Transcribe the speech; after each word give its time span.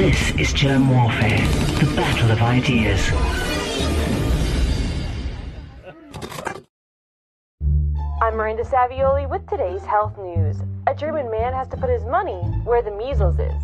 This 0.00 0.30
is 0.36 0.52
Germ 0.54 0.88
Warfare, 0.88 1.46
the 1.78 1.92
battle 1.94 2.30
of 2.30 2.40
ideas. 2.40 3.10
I'm 8.22 8.34
Miranda 8.34 8.64
Savioli 8.64 9.28
with 9.28 9.46
today's 9.46 9.84
health 9.84 10.16
news. 10.16 10.56
A 10.86 10.94
German 10.94 11.30
man 11.30 11.52
has 11.52 11.68
to 11.68 11.76
put 11.76 11.90
his 11.90 12.02
money 12.06 12.40
where 12.64 12.80
the 12.80 12.92
measles 12.92 13.38
is. 13.38 13.62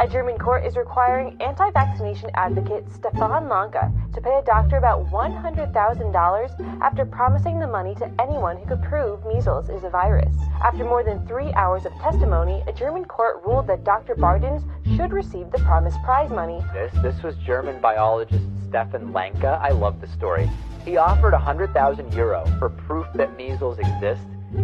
A 0.00 0.06
German 0.06 0.38
court 0.38 0.64
is 0.64 0.76
requiring 0.76 1.36
anti 1.42 1.72
vaccination 1.72 2.30
advocate 2.34 2.84
Stefan 2.94 3.48
Lanka 3.48 3.92
to 4.14 4.20
pay 4.20 4.38
a 4.38 4.44
doctor 4.44 4.76
about 4.76 5.10
$100,000 5.10 6.80
after 6.80 7.04
promising 7.04 7.58
the 7.58 7.66
money 7.66 7.96
to 7.96 8.08
anyone 8.20 8.56
who 8.56 8.66
could 8.66 8.82
prove 8.84 9.26
measles 9.26 9.68
is 9.68 9.82
a 9.82 9.90
virus. 9.90 10.32
After 10.62 10.84
more 10.84 11.02
than 11.02 11.26
three 11.26 11.52
hours 11.54 11.84
of 11.84 11.92
testimony, 11.94 12.62
a 12.68 12.72
German 12.72 13.06
court 13.06 13.42
ruled 13.44 13.66
that 13.66 13.82
Dr. 13.82 14.14
Bardens 14.14 14.62
should 14.96 15.12
receive 15.12 15.50
the 15.50 15.58
promised 15.58 16.00
prize 16.04 16.30
money. 16.30 16.60
This, 16.72 16.92
this 17.02 17.20
was 17.24 17.34
German 17.44 17.80
biologist 17.80 18.46
Stefan 18.68 19.12
Lanka. 19.12 19.58
I 19.60 19.70
love 19.70 20.00
the 20.00 20.06
story. 20.06 20.48
He 20.84 20.96
offered 20.96 21.32
100,000 21.32 22.14
euro 22.14 22.46
for 22.60 22.70
proof 22.70 23.08
that 23.16 23.36
measles 23.36 23.80
exist, 23.80 24.22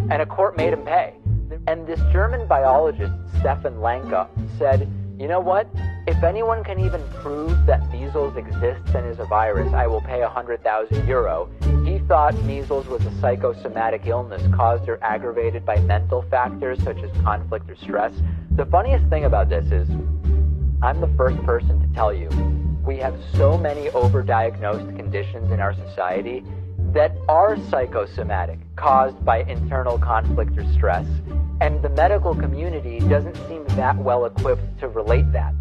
and 0.09 0.21
a 0.21 0.25
court 0.25 0.55
made 0.55 0.71
him 0.71 0.85
pay. 0.85 1.13
And 1.67 1.85
this 1.85 1.99
German 2.13 2.47
biologist, 2.47 3.13
Stefan 3.39 3.81
Lanka, 3.81 4.29
said, 4.57 4.89
you 5.17 5.27
know 5.27 5.39
what? 5.39 5.67
If 6.07 6.23
anyone 6.23 6.63
can 6.63 6.79
even 6.79 7.01
prove 7.21 7.65
that 7.65 7.89
measles 7.91 8.35
exists 8.35 8.93
and 8.93 9.07
is 9.07 9.19
a 9.19 9.25
virus, 9.25 9.73
I 9.73 9.87
will 9.87 10.01
pay 10.01 10.19
100,000 10.19 11.07
euro. 11.07 11.49
He 11.85 11.99
thought 11.99 12.35
measles 12.43 12.85
was 12.87 13.05
a 13.05 13.21
psychosomatic 13.21 14.05
illness 14.05 14.41
caused 14.53 14.89
or 14.89 15.01
aggravated 15.01 15.65
by 15.65 15.79
mental 15.79 16.23
factors 16.29 16.83
such 16.83 16.97
as 16.97 17.09
conflict 17.23 17.69
or 17.69 17.75
stress. 17.77 18.13
The 18.51 18.65
funniest 18.65 19.07
thing 19.07 19.23
about 19.23 19.47
this 19.47 19.71
is, 19.71 19.89
I'm 20.81 20.99
the 20.99 21.11
first 21.15 21.41
person 21.43 21.79
to 21.79 21.87
tell 21.95 22.13
you, 22.13 22.29
we 22.85 22.97
have 22.97 23.15
so 23.35 23.57
many 23.57 23.87
overdiagnosed 23.91 24.95
conditions 24.97 25.51
in 25.51 25.59
our 25.59 25.73
society 25.73 26.43
that 26.95 27.11
are 27.27 27.57
psychosomatic, 27.69 28.57
caused 28.77 29.23
by 29.25 29.39
internal 29.43 29.99
conflict 29.99 30.57
or 30.57 30.65
stress. 30.71 31.05
And 31.59 31.81
the 31.81 31.89
medical 31.89 32.33
community 32.33 32.99
doesn't 32.99 33.35
seem 33.49 33.65
that 33.75 33.97
well 33.97 34.25
equipped 34.25 34.79
to 34.79 34.87
relate 34.87 35.29
that. 35.33 35.53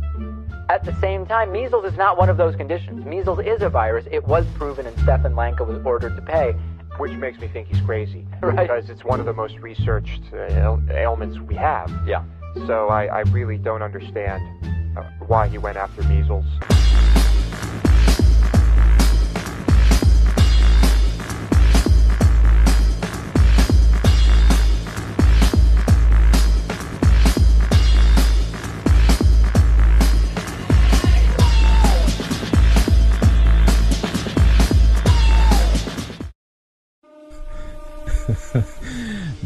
At 0.68 0.84
the 0.84 0.94
same 1.00 1.26
time, 1.26 1.50
measles 1.50 1.84
is 1.86 1.98
not 1.98 2.16
one 2.16 2.30
of 2.30 2.36
those 2.36 2.54
conditions. 2.54 3.04
Measles 3.04 3.40
is 3.40 3.62
a 3.62 3.68
virus. 3.68 4.06
It 4.12 4.24
was 4.26 4.46
proven, 4.54 4.86
and 4.86 4.96
Stefan 5.00 5.34
Lanka 5.34 5.64
was 5.64 5.84
ordered 5.84 6.14
to 6.14 6.22
pay. 6.22 6.54
Which 6.98 7.12
makes 7.12 7.40
me 7.40 7.48
think 7.48 7.66
he's 7.66 7.80
crazy. 7.80 8.24
Right. 8.40 8.68
Because 8.68 8.88
it's 8.88 9.04
one 9.04 9.18
of 9.18 9.26
the 9.26 9.32
most 9.32 9.58
researched 9.58 10.22
uh, 10.32 10.36
ail- 10.36 10.82
ailments 10.90 11.40
we 11.40 11.56
have. 11.56 11.90
Yeah. 12.06 12.22
So 12.66 12.88
I, 12.88 13.06
I 13.06 13.20
really 13.30 13.58
don't 13.58 13.82
understand 13.82 14.40
uh, 14.96 15.02
why 15.26 15.48
he 15.48 15.58
went 15.58 15.76
after 15.76 16.02
measles. 16.04 16.44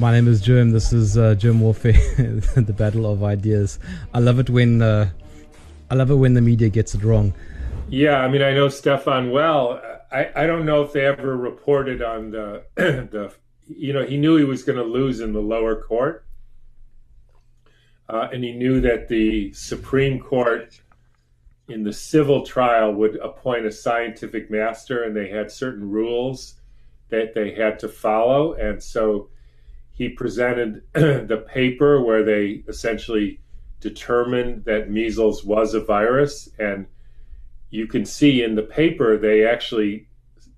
My 0.08 0.14
name 0.14 0.28
is 0.28 0.40
Jim. 0.40 0.70
This 0.70 0.90
is 0.90 1.18
uh, 1.18 1.34
Germ 1.34 1.60
Warfare, 1.60 1.92
the 2.56 2.74
battle 2.74 3.04
of 3.04 3.22
ideas. 3.22 3.78
I 4.14 4.20
love 4.20 4.38
it 4.38 4.48
when 4.48 4.80
uh, 4.80 5.10
I 5.90 5.96
love 5.96 6.10
it 6.10 6.14
when 6.14 6.32
the 6.32 6.40
media 6.40 6.70
gets 6.70 6.94
it 6.94 7.04
wrong. 7.04 7.34
Yeah, 7.90 8.16
I 8.16 8.28
mean, 8.28 8.40
I 8.40 8.54
know 8.54 8.70
Stefan 8.70 9.30
well. 9.30 9.82
I, 10.10 10.30
I 10.34 10.46
don't 10.46 10.64
know 10.64 10.80
if 10.80 10.94
they 10.94 11.04
ever 11.04 11.36
reported 11.36 12.00
on 12.00 12.30
the 12.30 12.64
the 12.76 13.34
you 13.66 13.92
know 13.92 14.02
he 14.02 14.16
knew 14.16 14.36
he 14.36 14.44
was 14.44 14.62
going 14.62 14.78
to 14.78 14.82
lose 14.82 15.20
in 15.20 15.34
the 15.34 15.42
lower 15.42 15.82
court, 15.82 16.24
uh, 18.08 18.28
and 18.32 18.42
he 18.42 18.52
knew 18.52 18.80
that 18.80 19.08
the 19.08 19.52
Supreme 19.52 20.20
Court 20.20 20.80
in 21.68 21.84
the 21.84 21.92
civil 21.92 22.46
trial 22.46 22.94
would 22.94 23.16
appoint 23.16 23.66
a 23.66 23.70
scientific 23.70 24.50
master, 24.50 25.02
and 25.04 25.14
they 25.14 25.28
had 25.28 25.52
certain 25.52 25.86
rules 25.86 26.54
that 27.10 27.34
they 27.34 27.52
had 27.52 27.78
to 27.80 27.88
follow, 27.88 28.54
and 28.54 28.82
so 28.82 29.28
he 29.98 30.08
presented 30.08 30.82
the 30.92 31.44
paper 31.48 32.00
where 32.00 32.22
they 32.22 32.62
essentially 32.68 33.40
determined 33.80 34.64
that 34.64 34.90
measles 34.90 35.44
was 35.44 35.74
a 35.74 35.80
virus. 35.80 36.48
And 36.58 36.86
you 37.70 37.88
can 37.88 38.06
see 38.06 38.42
in 38.44 38.54
the 38.54 38.62
paper 38.62 39.18
they 39.18 39.44
actually 39.44 40.06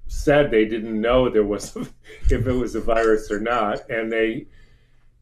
said 0.07 0.51
they 0.51 0.67
didn't 0.67 1.01
know 1.01 1.31
there 1.31 1.43
was 1.43 1.75
if 2.31 2.47
it 2.47 2.53
was 2.53 2.75
a 2.75 2.83
virus 2.83 3.31
or 3.31 3.41
not. 3.41 3.89
And 3.89 4.13
they 4.13 4.47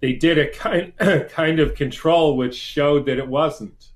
they 0.01 0.15
did 0.15 0.37
a 0.37 0.51
kind 0.51 0.93
kind 1.31 1.61
of 1.61 1.77
control 1.77 2.37
which 2.37 2.57
showed 2.57 3.07
that 3.07 3.19
it 3.19 3.29
wasn't. 3.29 3.91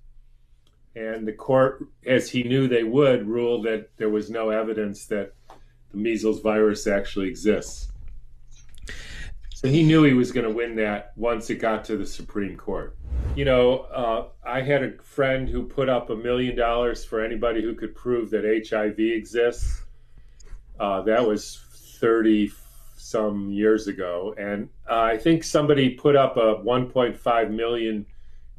And 0.94 1.26
the 1.26 1.32
court 1.32 1.84
as 2.06 2.30
he 2.30 2.44
knew 2.44 2.68
they 2.68 2.84
would 2.84 3.26
ruled 3.26 3.64
that 3.66 3.90
there 3.96 4.10
was 4.10 4.30
no 4.30 4.50
evidence 4.50 5.06
that 5.06 5.32
the 5.90 5.96
measles 5.96 6.40
virus 6.40 6.86
actually 6.86 7.28
exists 7.28 7.91
so 9.62 9.68
he 9.68 9.84
knew 9.84 10.02
he 10.02 10.12
was 10.12 10.32
going 10.32 10.46
to 10.46 10.52
win 10.52 10.74
that 10.76 11.12
once 11.14 11.48
it 11.48 11.56
got 11.56 11.84
to 11.84 11.96
the 11.96 12.06
Supreme 12.06 12.56
Court. 12.56 12.96
You 13.36 13.44
know, 13.44 13.78
uh, 13.94 14.26
I 14.44 14.60
had 14.60 14.82
a 14.82 15.00
friend 15.02 15.48
who 15.48 15.62
put 15.62 15.88
up 15.88 16.10
a 16.10 16.16
million 16.16 16.56
dollars 16.56 17.04
for 17.04 17.24
anybody 17.24 17.62
who 17.62 17.74
could 17.74 17.94
prove 17.94 18.30
that 18.30 18.66
HIV 18.68 18.98
exists. 18.98 19.84
Uh, 20.80 21.02
that 21.02 21.24
was 21.24 21.60
30 22.00 22.50
some 22.96 23.50
years 23.50 23.86
ago. 23.86 24.34
And 24.36 24.68
uh, 24.90 25.00
I 25.00 25.16
think 25.16 25.44
somebody 25.44 25.90
put 25.90 26.16
up 26.16 26.36
a 26.36 26.56
1.5 26.56 27.50
million 27.50 28.04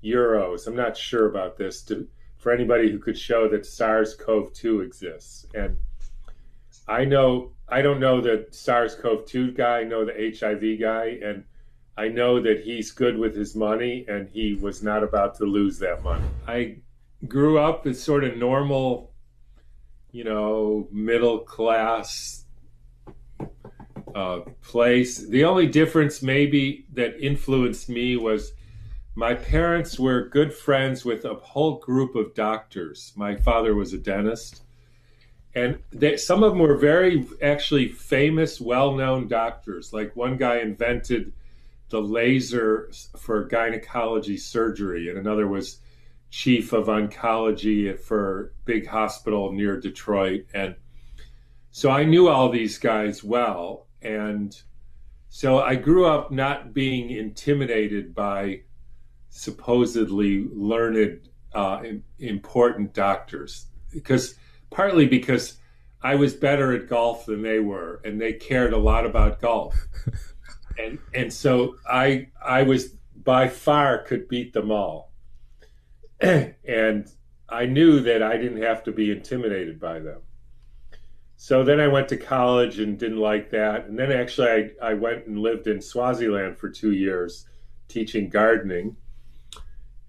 euros. 0.02 0.68
I'm 0.68 0.76
not 0.76 0.96
sure 0.96 1.28
about 1.30 1.58
this 1.58 1.82
to, 1.84 2.08
for 2.38 2.54
anybody 2.54 2.90
who 2.90 2.98
could 2.98 3.18
show 3.18 3.50
that 3.50 3.66
SARS 3.66 4.16
CoV 4.16 4.54
2 4.54 4.82
exists. 4.82 5.48
And 5.54 5.78
I 6.88 7.06
know 7.06 7.54
I 7.70 7.82
don't 7.82 8.00
know 8.00 8.22
the 8.22 8.48
SARS-CoV-2 8.52 9.56
guy. 9.56 9.80
I 9.80 9.84
know 9.84 10.06
the 10.06 10.36
HIV 10.38 10.80
guy, 10.80 11.18
and 11.24 11.44
I 11.98 12.08
know 12.10 12.42
that 12.42 12.62
he's 12.62 12.92
good 12.92 13.18
with 13.18 13.36
his 13.36 13.56
money, 13.56 14.06
and 14.08 14.30
he 14.30 14.56
was 14.56 14.84
not 14.84 15.04
about 15.04 15.36
to 15.36 15.46
lose 15.46 15.80
that 15.80 16.04
money. 16.04 16.26
I 16.48 16.78
grew 17.28 17.58
up 17.58 17.88
as 17.88 18.02
sort 18.02 18.26
of 18.26 18.38
normal, 18.38 19.12
you 20.12 20.24
know, 20.24 20.88
middle 20.92 21.40
class 21.40 22.46
uh, 24.14 24.42
place. 24.62 25.18
The 25.20 25.46
only 25.46 25.68
difference, 25.68 26.22
maybe, 26.22 26.86
that 26.94 27.20
influenced 27.20 27.90
me 27.90 28.18
was 28.18 28.52
my 29.16 29.36
parents 29.36 29.98
were 29.98 30.28
good 30.28 30.54
friends 30.54 31.06
with 31.06 31.24
a 31.24 31.36
whole 31.36 31.80
group 31.80 32.16
of 32.16 32.34
doctors. 32.34 33.14
My 33.16 33.36
father 33.36 33.74
was 33.74 33.94
a 33.94 33.98
dentist 33.98 34.63
and 35.56 35.80
they, 35.92 36.18
some 36.18 36.44
of 36.44 36.52
them 36.52 36.60
were 36.60 36.78
very 36.78 37.28
actually 37.42 37.88
famous, 37.88 38.60
well-known 38.60 39.28
doctors. 39.28 39.94
Like 39.94 40.16
one 40.16 40.38
guy 40.38 40.58
invented 40.58 41.32
the 41.90 42.02
laser 42.02 42.90
for 43.18 43.46
gynecology 43.46 44.38
surgery, 44.38 45.10
and 45.10 45.18
another 45.18 45.48
was 45.48 45.80
chief 46.32 46.74
of 46.74 46.88
oncology 46.88 47.98
for 48.00 48.54
big 48.66 48.88
hospital 48.88 49.52
near 49.52 49.80
Detroit. 49.80 50.46
And 50.56 50.76
so 51.70 51.92
I 51.92 52.04
knew 52.04 52.28
all 52.28 52.50
these 52.50 52.80
guys 52.80 53.24
well, 53.24 53.86
and 54.02 54.60
so 55.30 55.60
I 55.60 55.76
grew 55.76 56.06
up 56.08 56.32
not 56.32 56.74
being 56.74 57.12
intimidated 57.12 58.16
by 58.16 58.62
supposedly 59.30 60.46
learned, 60.52 61.30
uh, 61.54 61.84
important 62.18 62.94
doctors 62.94 63.68
because 63.92 64.36
partly 64.74 65.06
because 65.06 65.58
I 66.02 66.16
was 66.16 66.34
better 66.34 66.74
at 66.74 66.90
golf 66.90 67.26
than 67.26 67.42
they 67.42 67.60
were, 67.60 68.02
and 68.04 68.20
they 68.20 68.34
cared 68.34 68.74
a 68.74 68.78
lot 68.78 69.06
about 69.06 69.40
golf, 69.40 69.76
and 70.78 71.00
and 71.14 71.32
so 71.32 71.76
I 71.90 72.28
I 72.46 72.64
was 72.64 72.96
by 73.16 73.48
far 73.48 74.00
could 74.00 74.28
beat 74.28 74.52
them 74.52 74.70
all, 74.70 75.14
and 76.20 77.10
I 77.48 77.66
knew 77.66 78.02
that 78.02 78.22
I 78.22 78.36
didn't 78.36 78.62
have 78.64 78.84
to 78.84 78.92
be 78.92 79.12
intimidated 79.12 79.80
by 79.80 80.00
them. 80.00 80.22
So 81.38 81.64
then 81.64 81.80
I 81.80 81.88
went 81.88 82.10
to 82.10 82.18
college 82.18 82.80
and 82.80 82.98
didn't 82.98 83.20
like 83.20 83.52
that, 83.52 83.86
and 83.86 83.98
then 83.98 84.12
actually 84.12 84.50
I 84.50 84.90
I 84.90 84.94
went 84.96 85.28
and 85.28 85.40
lived 85.40 85.68
in 85.68 85.82
Swaziland 85.82 86.58
for 86.58 86.70
two 86.70 86.92
years, 86.92 87.48
teaching 87.88 88.28
gardening. 88.28 88.98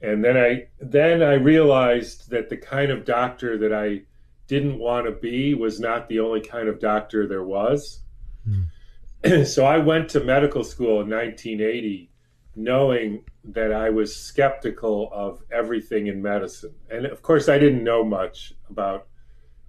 And 0.03 0.25
then 0.25 0.37
I 0.37 0.67
then 0.81 1.23
I 1.23 1.35
realized 1.35 2.31
that 2.31 2.49
the 2.49 2.57
kind 2.57 2.91
of 2.91 3.05
doctor 3.05 3.57
that 3.59 3.73
I 3.73 4.03
didn't 4.47 4.79
want 4.79 5.07
to 5.07 5.13
be 5.13 5.55
was 5.55 5.81
not 5.81 6.09
the 6.09 6.21
only 6.21 6.41
kind 6.41 6.69
of 6.69 6.81
doctor 6.81 7.27
there 7.27 7.45
was. 7.45 8.01
Mm. 8.49 9.47
so 9.47 9.65
I 9.65 9.79
went 9.79 10.11
to 10.11 10.21
medical 10.21 10.65
school 10.65 11.01
in 11.01 11.11
1980 11.11 12.11
knowing 12.57 13.25
that 13.45 13.73
I 13.73 13.91
was 13.91 14.15
skeptical 14.15 15.11
of 15.13 15.43
everything 15.51 16.07
in 16.07 16.23
medicine. 16.23 16.75
And 16.91 17.07
of 17.07 17.23
course, 17.23 17.49
I 17.49 17.59
didn't 17.59 17.85
know 17.85 18.05
much 18.05 18.53
about 18.71 19.09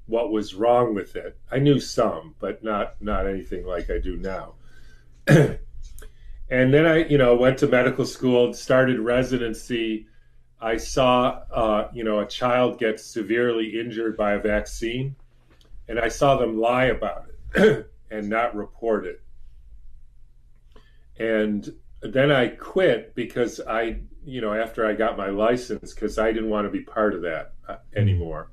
what 0.07 0.31
was 0.31 0.53
wrong 0.53 0.93
with 0.93 1.15
it. 1.15 1.37
I 1.51 1.59
knew 1.59 1.79
some, 1.79 2.35
but 2.39 2.63
not 2.63 3.01
not 3.01 3.27
anything 3.27 3.65
like 3.65 3.89
I 3.89 3.99
do 3.99 4.17
now. 4.17 4.53
and 5.27 5.57
then 6.49 6.85
I, 6.85 7.05
you 7.05 7.17
know, 7.17 7.35
went 7.35 7.57
to 7.59 7.67
medical 7.67 8.05
school, 8.05 8.53
started 8.53 8.99
residency. 8.99 10.07
I 10.61 10.77
saw, 10.77 11.41
uh, 11.51 11.89
you 11.93 12.03
know, 12.03 12.19
a 12.19 12.25
child 12.25 12.79
get 12.79 12.99
severely 12.99 13.79
injured 13.79 14.17
by 14.17 14.33
a 14.33 14.39
vaccine, 14.39 15.15
and 15.87 15.99
I 15.99 16.07
saw 16.07 16.37
them 16.37 16.59
lie 16.59 16.85
about 16.85 17.25
it 17.55 17.89
and 18.11 18.29
not 18.29 18.55
report 18.55 19.05
it. 19.05 19.21
And 21.17 21.73
then 22.01 22.31
I 22.31 22.47
quit 22.47 23.15
because 23.15 23.59
I, 23.59 23.99
you 24.25 24.41
know, 24.41 24.53
after 24.53 24.85
I 24.85 24.93
got 24.93 25.17
my 25.17 25.29
license, 25.29 25.93
because 25.93 26.17
I 26.17 26.31
didn't 26.31 26.49
want 26.49 26.65
to 26.65 26.71
be 26.71 26.81
part 26.81 27.13
of 27.13 27.21
that 27.21 27.53
uh, 27.67 27.77
anymore. 27.95 28.51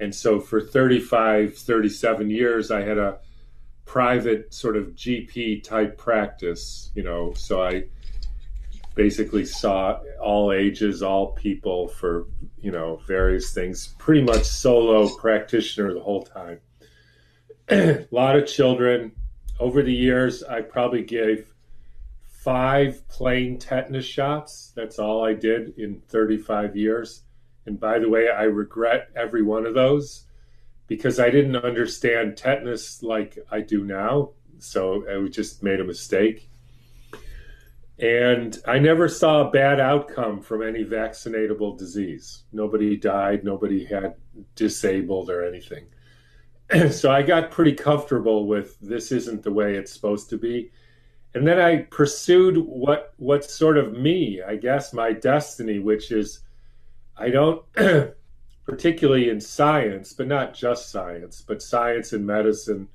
And 0.00 0.14
so 0.14 0.40
for 0.40 0.60
35, 0.60 1.56
37 1.56 2.30
years, 2.30 2.70
I 2.70 2.82
had 2.82 2.98
a 2.98 3.18
private 3.84 4.52
sort 4.52 4.76
of 4.76 4.88
GP 4.88 5.62
type 5.62 5.96
practice, 5.96 6.90
you 6.94 7.02
know, 7.02 7.32
so 7.34 7.62
I 7.62 7.84
basically 8.94 9.44
saw 9.44 10.00
all 10.20 10.52
ages, 10.52 11.02
all 11.02 11.32
people 11.32 11.88
for, 11.88 12.26
you 12.60 12.70
know, 12.70 13.00
various 13.06 13.52
things, 13.52 13.94
pretty 13.98 14.22
much 14.22 14.44
solo 14.44 15.08
practitioner 15.16 15.92
the 15.94 16.00
whole 16.00 16.22
time. 16.22 16.60
a 17.68 18.06
lot 18.10 18.36
of 18.36 18.46
children. 18.46 19.12
Over 19.60 19.82
the 19.82 19.92
years, 19.92 20.42
I 20.42 20.62
probably 20.62 21.02
gave 21.02 21.54
five 22.22 23.06
plain 23.08 23.58
tetanus 23.58 24.04
shots. 24.04 24.72
That's 24.74 24.98
all 24.98 25.24
I 25.24 25.32
did 25.34 25.78
in 25.78 26.00
35 26.08 26.76
years. 26.76 27.22
And 27.66 27.80
by 27.80 27.98
the 27.98 28.08
way, 28.08 28.28
I 28.28 28.42
regret 28.42 29.08
every 29.16 29.42
one 29.42 29.64
of 29.64 29.74
those 29.74 30.24
because 30.86 31.18
I 31.18 31.30
didn't 31.30 31.56
understand 31.56 32.36
tetanus 32.36 33.02
like 33.02 33.38
I 33.50 33.60
do 33.60 33.84
now. 33.84 34.30
So 34.58 35.04
I 35.08 35.28
just 35.28 35.62
made 35.62 35.80
a 35.80 35.84
mistake. 35.84 36.50
And 37.98 38.58
I 38.66 38.78
never 38.78 39.08
saw 39.08 39.46
a 39.46 39.50
bad 39.50 39.78
outcome 39.78 40.40
from 40.40 40.62
any 40.62 40.84
vaccinatable 40.84 41.78
disease. 41.78 42.42
Nobody 42.52 42.96
died, 42.96 43.44
nobody 43.44 43.84
had 43.84 44.14
disabled 44.56 45.30
or 45.30 45.44
anything. 45.44 45.86
so 46.90 47.12
I 47.12 47.22
got 47.22 47.52
pretty 47.52 47.74
comfortable 47.74 48.46
with 48.46 48.78
this 48.80 49.12
isn't 49.12 49.42
the 49.42 49.52
way 49.52 49.76
it's 49.76 49.92
supposed 49.92 50.28
to 50.30 50.38
be 50.38 50.70
and 51.34 51.46
then 51.46 51.60
I 51.60 51.82
pursued 51.82 52.56
what 52.56 53.12
what's 53.16 53.52
sort 53.52 53.76
of 53.76 53.92
me, 53.92 54.40
I 54.40 54.56
guess, 54.56 54.92
my 54.92 55.12
destiny, 55.12 55.80
which 55.80 56.12
is 56.12 56.40
I 57.16 57.30
don't 57.30 57.64
particularly 58.64 59.28
in 59.28 59.40
science, 59.40 60.12
but 60.12 60.28
not 60.28 60.54
just 60.54 60.90
science, 60.90 61.42
but 61.46 61.60
science 61.60 62.12
and 62.12 62.24
medicine, 62.24 62.88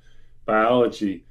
biology. 0.46 1.26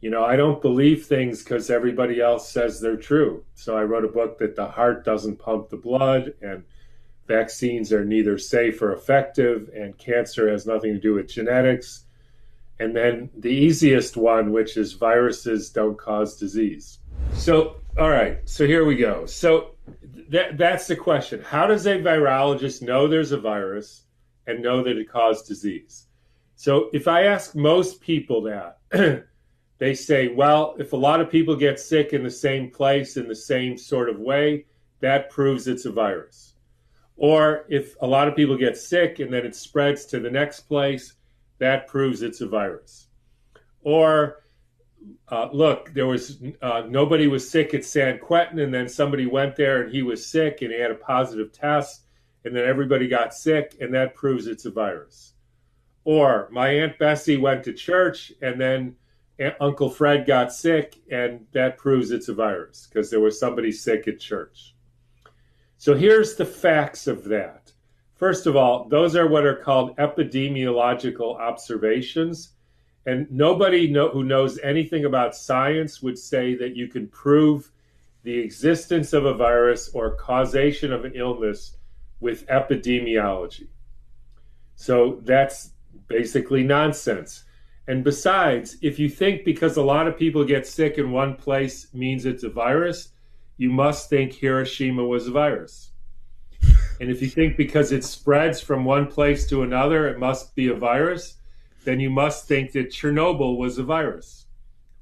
You 0.00 0.10
know, 0.10 0.24
I 0.24 0.36
don't 0.36 0.60
believe 0.60 1.06
things 1.06 1.42
because 1.42 1.70
everybody 1.70 2.20
else 2.20 2.50
says 2.50 2.80
they're 2.80 2.96
true. 2.96 3.44
So 3.54 3.76
I 3.76 3.84
wrote 3.84 4.04
a 4.04 4.08
book 4.08 4.38
that 4.38 4.56
the 4.56 4.68
heart 4.68 5.04
doesn't 5.04 5.38
pump 5.38 5.70
the 5.70 5.76
blood 5.76 6.34
and 6.42 6.64
vaccines 7.26 7.92
are 7.92 8.04
neither 8.04 8.38
safe 8.38 8.80
or 8.82 8.92
effective 8.92 9.70
and 9.74 9.98
cancer 9.98 10.48
has 10.50 10.66
nothing 10.66 10.92
to 10.92 11.00
do 11.00 11.14
with 11.14 11.28
genetics 11.28 12.06
and 12.78 12.94
then 12.94 13.30
the 13.36 13.50
easiest 13.50 14.16
one, 14.16 14.52
which 14.52 14.76
is 14.76 14.92
viruses 14.92 15.70
don't 15.70 15.98
cause 15.98 16.36
disease. 16.36 16.98
So, 17.32 17.76
all 17.98 18.10
right, 18.10 18.38
so 18.44 18.66
here 18.66 18.84
we 18.84 18.96
go. 18.96 19.24
So 19.26 19.76
that, 20.28 20.58
that's 20.58 20.86
the 20.86 20.96
question. 20.96 21.42
How 21.42 21.66
does 21.66 21.86
a 21.86 21.98
virologist 21.98 22.82
know 22.82 23.08
there's 23.08 23.32
a 23.32 23.40
virus 23.40 24.04
and 24.46 24.62
know 24.62 24.82
that 24.82 24.98
it 24.98 25.10
caused 25.10 25.46
disease? 25.46 26.06
So 26.56 26.90
if 26.92 27.08
I 27.08 27.24
ask 27.24 27.54
most 27.54 28.00
people 28.00 28.42
that, 28.42 28.78
they 29.78 29.94
say, 29.94 30.28
well, 30.28 30.74
if 30.78 30.92
a 30.92 30.96
lot 30.96 31.20
of 31.20 31.30
people 31.30 31.56
get 31.56 31.78
sick 31.78 32.12
in 32.12 32.22
the 32.22 32.30
same 32.30 32.70
place 32.70 33.16
in 33.16 33.28
the 33.28 33.36
same 33.36 33.76
sort 33.76 34.08
of 34.08 34.18
way, 34.18 34.66
that 35.00 35.30
proves 35.30 35.68
it's 35.68 35.84
a 35.84 35.92
virus. 35.92 36.54
Or 37.16 37.64
if 37.68 37.94
a 38.00 38.06
lot 38.06 38.28
of 38.28 38.36
people 38.36 38.56
get 38.56 38.76
sick 38.76 39.18
and 39.18 39.32
then 39.32 39.44
it 39.44 39.54
spreads 39.54 40.06
to 40.06 40.20
the 40.20 40.30
next 40.30 40.60
place, 40.60 41.14
that 41.58 41.86
proves 41.86 42.22
it's 42.22 42.40
a 42.40 42.48
virus. 42.48 43.08
Or 43.82 44.42
uh, 45.28 45.48
look, 45.52 45.92
there 45.94 46.06
was 46.06 46.42
uh, 46.62 46.82
nobody 46.88 47.26
was 47.26 47.48
sick 47.48 47.74
at 47.74 47.84
San 47.84 48.18
Quentin, 48.18 48.58
and 48.58 48.72
then 48.72 48.88
somebody 48.88 49.26
went 49.26 49.56
there 49.56 49.82
and 49.82 49.92
he 49.92 50.02
was 50.02 50.26
sick 50.26 50.62
and 50.62 50.72
he 50.72 50.80
had 50.80 50.90
a 50.90 50.96
positive 50.96 51.52
test, 51.52 52.02
and 52.44 52.54
then 52.54 52.66
everybody 52.66 53.08
got 53.08 53.34
sick, 53.34 53.76
and 53.80 53.94
that 53.94 54.14
proves 54.14 54.46
it's 54.46 54.64
a 54.64 54.70
virus. 54.70 55.34
Or 56.04 56.48
my 56.52 56.68
Aunt 56.68 56.98
Bessie 56.98 57.36
went 57.36 57.64
to 57.64 57.72
church, 57.72 58.32
and 58.40 58.60
then 58.60 58.96
Uncle 59.60 59.90
Fred 59.90 60.26
got 60.26 60.52
sick, 60.52 60.96
and 61.10 61.46
that 61.52 61.78
proves 61.78 62.10
it's 62.10 62.28
a 62.28 62.34
virus 62.34 62.86
because 62.86 63.10
there 63.10 63.20
was 63.20 63.38
somebody 63.38 63.70
sick 63.70 64.08
at 64.08 64.18
church. 64.18 64.74
So 65.78 65.94
here's 65.94 66.36
the 66.36 66.46
facts 66.46 67.06
of 67.06 67.24
that. 67.24 67.72
First 68.14 68.46
of 68.46 68.56
all, 68.56 68.88
those 68.88 69.14
are 69.14 69.28
what 69.28 69.44
are 69.44 69.56
called 69.56 69.96
epidemiological 69.98 71.38
observations. 71.38 72.52
And 73.04 73.30
nobody 73.30 73.88
know, 73.88 74.08
who 74.08 74.24
knows 74.24 74.58
anything 74.60 75.04
about 75.04 75.36
science 75.36 76.02
would 76.02 76.18
say 76.18 76.54
that 76.56 76.74
you 76.74 76.88
can 76.88 77.08
prove 77.08 77.70
the 78.22 78.38
existence 78.38 79.12
of 79.12 79.26
a 79.26 79.34
virus 79.34 79.90
or 79.90 80.16
causation 80.16 80.92
of 80.92 81.04
an 81.04 81.12
illness 81.14 81.76
with 82.20 82.46
epidemiology. 82.48 83.68
So 84.76 85.20
that's 85.22 85.70
basically 86.08 86.64
nonsense. 86.64 87.44
And 87.88 88.02
besides, 88.02 88.76
if 88.82 88.98
you 88.98 89.08
think 89.08 89.44
because 89.44 89.76
a 89.76 89.82
lot 89.82 90.08
of 90.08 90.18
people 90.18 90.44
get 90.44 90.66
sick 90.66 90.98
in 90.98 91.12
one 91.12 91.36
place 91.36 91.86
means 91.94 92.26
it's 92.26 92.42
a 92.42 92.48
virus, 92.48 93.10
you 93.56 93.70
must 93.70 94.10
think 94.10 94.32
Hiroshima 94.32 95.04
was 95.04 95.28
a 95.28 95.30
virus. 95.30 95.90
And 97.00 97.10
if 97.10 97.22
you 97.22 97.28
think 97.28 97.56
because 97.56 97.92
it 97.92 98.04
spreads 98.04 98.60
from 98.60 98.84
one 98.84 99.06
place 99.06 99.46
to 99.48 99.62
another, 99.62 100.08
it 100.08 100.18
must 100.18 100.54
be 100.54 100.68
a 100.68 100.74
virus, 100.74 101.36
then 101.84 102.00
you 102.00 102.10
must 102.10 102.48
think 102.48 102.72
that 102.72 102.90
Chernobyl 102.90 103.56
was 103.56 103.78
a 103.78 103.84
virus. 103.84 104.46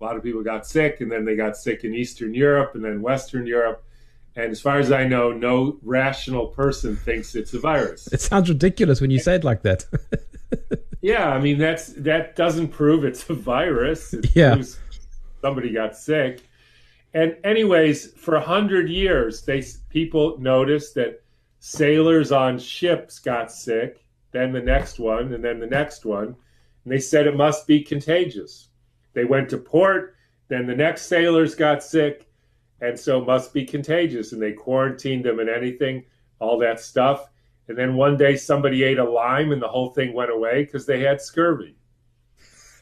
A 0.00 0.04
lot 0.04 0.16
of 0.16 0.22
people 0.22 0.42
got 0.42 0.66
sick, 0.66 1.00
and 1.00 1.10
then 1.10 1.24
they 1.24 1.36
got 1.36 1.56
sick 1.56 1.84
in 1.84 1.94
Eastern 1.94 2.34
Europe 2.34 2.74
and 2.74 2.84
then 2.84 3.00
Western 3.00 3.46
Europe. 3.46 3.84
And 4.36 4.50
as 4.50 4.60
far 4.60 4.78
as 4.78 4.90
I 4.90 5.04
know, 5.04 5.32
no 5.32 5.78
rational 5.82 6.48
person 6.48 6.96
thinks 6.96 7.34
it's 7.36 7.54
a 7.54 7.60
virus. 7.60 8.12
It 8.12 8.20
sounds 8.20 8.48
ridiculous 8.48 9.00
when 9.00 9.10
you 9.10 9.20
say 9.20 9.36
it 9.36 9.44
like 9.44 9.62
that. 9.62 9.84
yeah, 11.04 11.28
I 11.28 11.38
mean 11.38 11.58
that's 11.58 11.88
that 11.98 12.34
doesn't 12.34 12.68
prove 12.68 13.04
it's 13.04 13.28
a 13.28 13.34
virus. 13.34 14.14
It 14.14 14.34
yeah. 14.34 14.62
somebody 15.42 15.70
got 15.70 15.98
sick. 15.98 16.40
And 17.12 17.36
anyways, 17.44 18.12
for 18.12 18.36
a 18.36 18.40
hundred 18.40 18.88
years, 18.88 19.42
they 19.42 19.62
people 19.90 20.38
noticed 20.38 20.94
that 20.94 21.22
sailors 21.58 22.32
on 22.32 22.58
ships 22.58 23.18
got 23.18 23.52
sick, 23.52 24.02
then 24.32 24.50
the 24.50 24.62
next 24.62 24.98
one, 24.98 25.34
and 25.34 25.44
then 25.44 25.60
the 25.60 25.66
next 25.66 26.06
one. 26.06 26.28
And 26.84 26.92
they 26.92 27.00
said 27.00 27.26
it 27.26 27.36
must 27.36 27.66
be 27.66 27.82
contagious. 27.82 28.68
They 29.12 29.26
went 29.26 29.50
to 29.50 29.58
port, 29.58 30.16
then 30.48 30.66
the 30.66 30.74
next 30.74 31.02
sailors 31.02 31.54
got 31.54 31.82
sick, 31.82 32.26
and 32.80 32.98
so 32.98 33.20
it 33.20 33.26
must 33.26 33.52
be 33.52 33.66
contagious. 33.66 34.32
And 34.32 34.40
they 34.40 34.52
quarantined 34.52 35.26
them 35.26 35.38
and 35.38 35.50
anything, 35.50 36.06
all 36.38 36.58
that 36.60 36.80
stuff. 36.80 37.28
And 37.68 37.78
then 37.78 37.96
one 37.96 38.16
day 38.16 38.36
somebody 38.36 38.82
ate 38.82 38.98
a 38.98 39.04
lime 39.04 39.52
and 39.52 39.62
the 39.62 39.68
whole 39.68 39.90
thing 39.90 40.12
went 40.12 40.30
away 40.30 40.64
because 40.64 40.86
they 40.86 41.00
had 41.00 41.20
scurvy. 41.20 41.76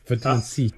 Vitamin 0.07 0.43
C. 0.43 0.73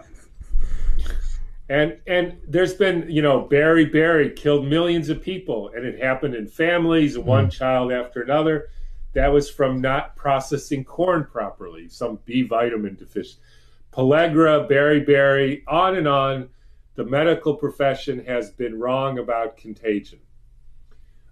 And 1.68 1.99
and 2.06 2.38
there's 2.46 2.75
been, 2.75 3.06
you 3.08 3.23
know, 3.23 3.49
beriberi 3.50 4.37
killed 4.37 4.66
millions 4.66 5.08
of 5.08 5.23
people, 5.23 5.70
and 5.75 5.87
it 5.87 5.99
happened 5.99 6.34
in 6.34 6.46
families, 6.46 7.16
mm. 7.16 7.25
one 7.25 7.49
child 7.49 7.90
after 7.90 8.20
another. 8.20 8.68
That 9.14 9.32
was 9.32 9.49
from 9.49 9.80
not 9.80 10.16
processing 10.16 10.84
corn 10.84 11.25
properly, 11.25 11.88
some 11.88 12.18
B 12.26 12.42
vitamin 12.42 12.96
deficiency. 12.96 13.38
Pellagra, 13.92 14.68
beriberi, 14.68 15.62
on 15.68 15.96
and 15.96 16.08
on. 16.08 16.50
The 16.96 17.04
medical 17.04 17.54
profession 17.54 18.25
has 18.25 18.50
been 18.50 18.78
wrong 18.78 19.18
about 19.18 19.56
contagion. 19.56 20.20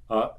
Uh, 0.09 0.31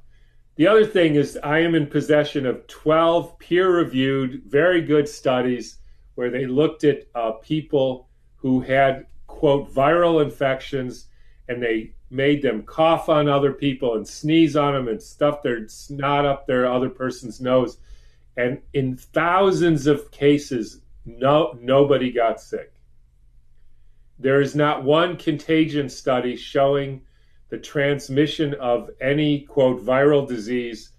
the 0.55 0.67
other 0.67 0.85
thing 0.85 1.15
is, 1.15 1.37
I 1.43 1.59
am 1.59 1.75
in 1.75 1.87
possession 1.87 2.45
of 2.45 2.67
12 2.67 3.39
peer 3.39 3.75
reviewed, 3.75 4.43
very 4.45 4.81
good 4.81 5.09
studies 5.09 5.77
where 6.15 6.29
they 6.29 6.45
looked 6.45 6.83
at 6.83 7.07
uh, 7.15 7.31
people 7.33 8.07
who 8.35 8.61
had 8.61 9.07
quote 9.25 9.73
viral 9.73 10.23
infections 10.23 11.07
and 11.47 11.61
they 11.61 11.95
made 12.09 12.41
them 12.41 12.61
cough 12.63 13.09
on 13.09 13.27
other 13.27 13.51
people 13.51 13.95
and 13.95 14.07
sneeze 14.07 14.55
on 14.55 14.73
them 14.73 14.87
and 14.87 15.01
stuff 15.01 15.41
their 15.41 15.67
snot 15.67 16.25
up 16.25 16.45
their 16.45 16.71
other 16.71 16.89
person's 16.89 17.41
nose. 17.41 17.79
And 18.37 18.61
in 18.73 18.95
thousands 18.95 19.87
of 19.87 20.11
cases 20.11 20.81
no 21.05 21.57
nobody 21.59 22.11
got 22.11 22.39
sick. 22.39 22.73
There 24.19 24.41
is 24.41 24.55
not 24.55 24.83
one 24.83 25.17
contagion 25.17 25.89
study 25.89 26.35
showing 26.35 27.01
the 27.53 27.59
transmission 27.59 28.55
of 28.55 28.89
any 28.99 29.41
quote 29.41 29.79
viral 29.85 30.27
disease 30.27 30.89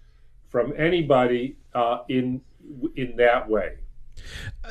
from 0.47 0.73
anybody 0.77 1.57
uh, 1.73 1.97
in 2.07 2.39
in 2.95 3.13
that 3.17 3.49
way. 3.49 3.75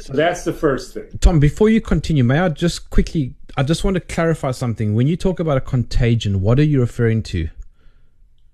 So 0.00 0.14
that's 0.14 0.45
the 0.45 0.53
first 0.55 0.95
thing. 0.95 1.11
Tom, 1.21 1.38
before 1.38 1.69
you 1.69 1.83
continue, 1.83 2.25
may 2.25 2.38
I 2.38 2.49
just 2.49 2.88
quickly? 2.88 3.35
I 3.59 3.64
just 3.64 3.85
want 3.85 3.97
to 3.97 4.00
clarify 4.00 4.53
something. 4.53 4.95
When 4.95 5.07
you 5.07 5.19
talk 5.19 5.41
about 5.41 5.59
a 5.59 5.61
contagion, 5.61 6.41
what 6.41 6.59
are 6.59 6.64
you 6.64 6.81
referring 6.81 7.23
to? 7.25 7.50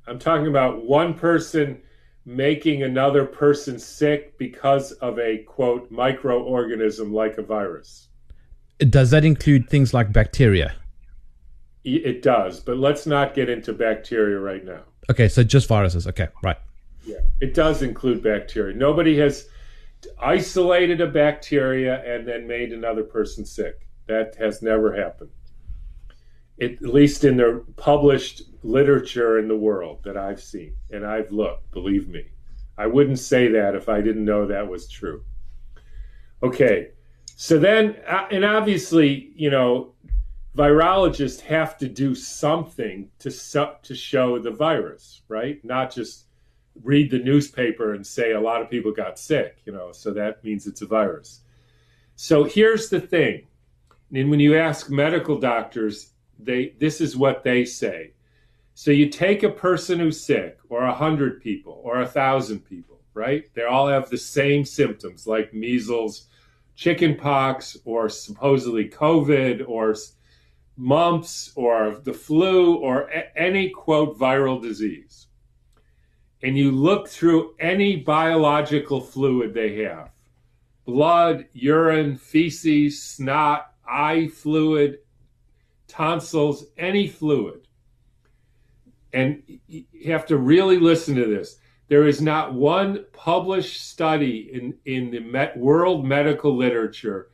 I'm 0.08 0.18
talking 0.18 0.48
about 0.48 0.84
one 0.84 1.14
person 1.14 1.80
making 2.26 2.82
another 2.82 3.24
person 3.24 3.78
sick 3.78 4.36
because 4.38 4.90
of 5.06 5.20
a 5.20 5.38
quote 5.44 5.92
microorganism 5.92 7.12
like 7.12 7.38
a 7.38 7.42
virus. 7.42 8.08
Does 8.78 9.12
that 9.12 9.24
include 9.24 9.70
things 9.70 9.94
like 9.94 10.12
bacteria? 10.12 10.74
It 11.82 12.22
does, 12.22 12.60
but 12.60 12.76
let's 12.76 13.06
not 13.06 13.34
get 13.34 13.48
into 13.48 13.72
bacteria 13.72 14.38
right 14.38 14.64
now. 14.64 14.82
Okay, 15.10 15.28
so 15.28 15.42
just 15.42 15.66
viruses. 15.66 16.06
Okay, 16.06 16.28
right. 16.42 16.58
Yeah, 17.04 17.20
it 17.40 17.54
does 17.54 17.82
include 17.82 18.22
bacteria. 18.22 18.76
Nobody 18.76 19.16
has 19.18 19.48
isolated 20.18 21.00
a 21.00 21.06
bacteria 21.06 22.02
and 22.04 22.28
then 22.28 22.46
made 22.46 22.72
another 22.72 23.02
person 23.02 23.46
sick. 23.46 23.86
That 24.06 24.34
has 24.36 24.60
never 24.60 24.94
happened. 24.94 25.30
It, 26.58 26.82
at 26.82 26.92
least 26.92 27.24
in 27.24 27.38
the 27.38 27.64
published 27.76 28.42
literature 28.62 29.38
in 29.38 29.48
the 29.48 29.56
world 29.56 30.00
that 30.04 30.18
I've 30.18 30.42
seen, 30.42 30.74
and 30.90 31.06
I've 31.06 31.32
looked, 31.32 31.70
believe 31.70 32.08
me. 32.08 32.26
I 32.76 32.86
wouldn't 32.86 33.18
say 33.18 33.48
that 33.48 33.74
if 33.74 33.88
I 33.88 34.02
didn't 34.02 34.24
know 34.24 34.46
that 34.46 34.68
was 34.68 34.86
true. 34.88 35.24
Okay, 36.42 36.90
so 37.36 37.58
then, 37.58 37.96
uh, 38.06 38.26
and 38.30 38.44
obviously, 38.44 39.32
you 39.34 39.48
know, 39.48 39.94
virologists 40.56 41.40
have 41.40 41.78
to 41.78 41.88
do 41.88 42.14
something 42.14 43.08
to 43.20 43.30
to 43.82 43.94
show 43.94 44.38
the 44.38 44.50
virus, 44.50 45.22
right? 45.28 45.64
Not 45.64 45.92
just 45.92 46.26
read 46.82 47.10
the 47.10 47.18
newspaper 47.18 47.94
and 47.94 48.06
say 48.06 48.32
a 48.32 48.40
lot 48.40 48.62
of 48.62 48.70
people 48.70 48.92
got 48.92 49.18
sick, 49.18 49.58
you 49.64 49.72
know, 49.72 49.92
so 49.92 50.12
that 50.12 50.42
means 50.44 50.66
it's 50.66 50.82
a 50.82 50.86
virus. 50.86 51.40
So 52.16 52.44
here's 52.44 52.88
the 52.88 53.00
thing. 53.00 53.46
And 54.12 54.30
when 54.30 54.40
you 54.40 54.56
ask 54.58 54.90
medical 54.90 55.38
doctors, 55.38 56.10
they 56.38 56.74
this 56.78 57.00
is 57.00 57.16
what 57.16 57.44
they 57.44 57.64
say. 57.64 58.12
So 58.74 58.90
you 58.90 59.08
take 59.08 59.42
a 59.42 59.50
person 59.50 59.98
who's 59.98 60.24
sick, 60.24 60.58
or 60.68 60.84
a 60.84 60.94
hundred 60.94 61.42
people, 61.42 61.80
or 61.84 62.00
a 62.00 62.06
thousand 62.06 62.60
people, 62.60 63.00
right? 63.14 63.44
They 63.54 63.64
all 63.64 63.88
have 63.88 64.08
the 64.08 64.16
same 64.16 64.64
symptoms, 64.64 65.26
like 65.26 65.52
measles, 65.52 66.28
chickenpox, 66.76 67.76
or 67.84 68.08
supposedly 68.08 68.88
COVID, 68.88 69.68
or 69.68 69.94
mumps, 70.80 71.52
or 71.56 72.00
the 72.02 72.12
flu, 72.12 72.76
or 72.76 73.02
a- 73.10 73.38
any 73.38 73.70
quote 73.70 74.18
viral 74.18 74.60
disease 74.60 75.28
and 76.42 76.56
you 76.56 76.70
look 76.70 77.08
through 77.08 77.54
any 77.58 77.96
biological 77.96 79.00
fluid 79.00 79.54
they 79.54 79.82
have 79.82 80.10
blood, 80.86 81.46
urine, 81.52 82.16
feces, 82.16 83.00
snot, 83.00 83.74
eye 83.88 84.26
fluid, 84.26 84.98
tonsils, 85.86 86.64
any 86.76 87.06
fluid. 87.06 87.68
And 89.12 89.42
you 89.68 89.84
have 90.06 90.26
to 90.26 90.36
really 90.36 90.78
listen 90.78 91.14
to 91.14 91.26
this. 91.26 91.58
There 91.86 92.08
is 92.08 92.20
not 92.20 92.54
one 92.54 93.04
published 93.12 93.88
study 93.88 94.50
in, 94.52 94.74
in 94.84 95.12
the 95.12 95.20
met, 95.20 95.56
world 95.56 96.04
medical 96.04 96.56
literature 96.56 97.29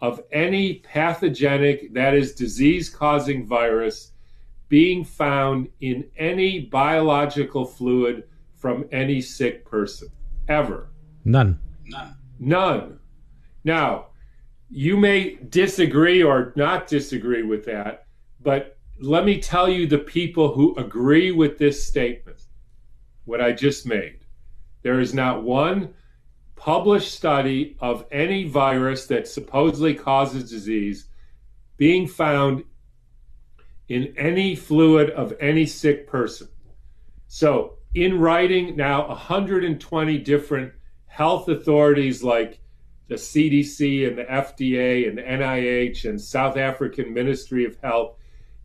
of 0.00 0.22
any 0.30 0.74
pathogenic, 0.74 1.92
that 1.94 2.14
is, 2.14 2.34
disease 2.34 2.88
causing 2.88 3.46
virus 3.46 4.12
being 4.68 5.04
found 5.04 5.68
in 5.80 6.04
any 6.16 6.60
biological 6.60 7.64
fluid 7.64 8.24
from 8.54 8.84
any 8.92 9.20
sick 9.20 9.64
person 9.64 10.08
ever. 10.48 10.88
None. 11.24 11.58
None. 11.86 12.16
None. 12.38 12.98
Now, 13.64 14.06
you 14.70 14.96
may 14.96 15.36
disagree 15.48 16.22
or 16.22 16.52
not 16.56 16.86
disagree 16.86 17.42
with 17.42 17.64
that, 17.64 18.06
but 18.40 18.76
let 19.00 19.24
me 19.24 19.40
tell 19.40 19.68
you 19.68 19.86
the 19.86 19.98
people 19.98 20.52
who 20.52 20.76
agree 20.76 21.30
with 21.32 21.58
this 21.58 21.84
statement, 21.84 22.42
what 23.24 23.40
I 23.40 23.52
just 23.52 23.86
made. 23.86 24.20
There 24.82 25.00
is 25.00 25.14
not 25.14 25.42
one 25.42 25.94
published 26.58 27.14
study 27.14 27.76
of 27.80 28.04
any 28.10 28.44
virus 28.44 29.06
that 29.06 29.28
supposedly 29.28 29.94
causes 29.94 30.50
disease 30.50 31.06
being 31.76 32.06
found 32.06 32.64
in 33.88 34.14
any 34.18 34.54
fluid 34.54 35.10
of 35.10 35.32
any 35.40 35.64
sick 35.64 36.06
person. 36.06 36.48
So 37.28 37.78
in 37.94 38.18
writing 38.18 38.76
now 38.76 39.08
120 39.08 40.18
different 40.18 40.72
health 41.06 41.48
authorities 41.48 42.22
like 42.22 42.60
the 43.08 43.14
CDC 43.14 44.06
and 44.06 44.18
the 44.18 44.24
FDA 44.24 45.08
and 45.08 45.16
the 45.16 45.22
NIH 45.22 46.08
and 46.08 46.20
South 46.20 46.56
African 46.56 47.14
Ministry 47.14 47.64
of 47.64 47.76
Health. 47.80 48.16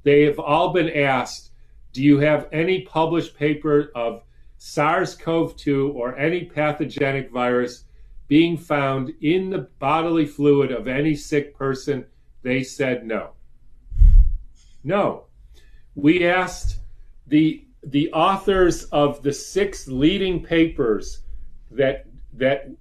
They 0.03 0.23
have 0.23 0.39
all 0.39 0.73
been 0.73 0.89
asked, 0.89 1.51
do 1.93 2.03
you 2.03 2.19
have 2.19 2.49
any 2.51 2.81
published 2.81 3.37
paper 3.37 3.91
of 3.95 4.23
SARS-CoV-2 4.65 5.93
or 5.93 6.17
any 6.17 6.45
pathogenic 6.45 7.29
virus 7.31 7.83
being 8.29 8.55
found 8.55 9.11
in 9.19 9.49
the 9.49 9.67
bodily 9.77 10.25
fluid 10.25 10.71
of 10.71 10.87
any 10.87 11.17
sick 11.17 11.53
person? 11.53 12.05
They 12.43 12.63
said 12.63 13.05
no. 13.05 13.31
No. 14.81 15.25
We 15.95 16.25
asked 16.25 16.79
the 17.27 17.65
the 17.83 18.09
authors 18.13 18.85
of 18.85 19.21
the 19.21 19.33
six 19.33 19.89
leading 19.89 20.41
papers 20.41 21.23
that 21.69 22.05
that 22.31 22.71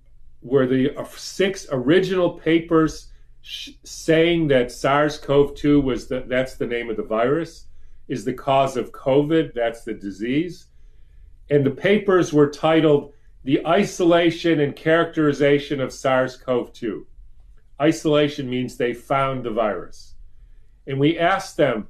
were 0.41 0.69
the 0.69 0.95
six 1.17 1.67
original 1.73 2.31
papers 2.31 3.11
saying 3.43 4.47
that 4.47 4.71
SARS-CoV-2 4.71 5.83
was 5.83 6.07
the, 6.07 6.25
that's 6.29 6.55
the 6.55 6.67
name 6.67 6.91
of 6.91 6.97
the 6.97 7.03
virus 7.03 7.67
is 8.07 8.25
the 8.25 8.33
cause 8.33 8.77
of 8.77 8.93
COVID 8.93 9.53
that's 9.53 9.83
the 9.83 9.95
disease 9.95 10.69
and 11.53 11.65
the 11.65 11.71
papers 11.71 12.33
were 12.33 12.51
titled 12.51 13.13
the 13.45 13.65
isolation 13.67 14.61
and 14.61 14.75
characterization 14.77 15.81
of 15.81 15.93
SARS-CoV-2 15.93 17.05
isolation 17.81 18.49
means 18.49 18.77
they 18.77 18.95
found 18.95 19.45
the 19.45 19.51
virus 19.51 20.15
and 20.87 20.99
we 20.99 21.19
asked 21.19 21.57
them 21.57 21.87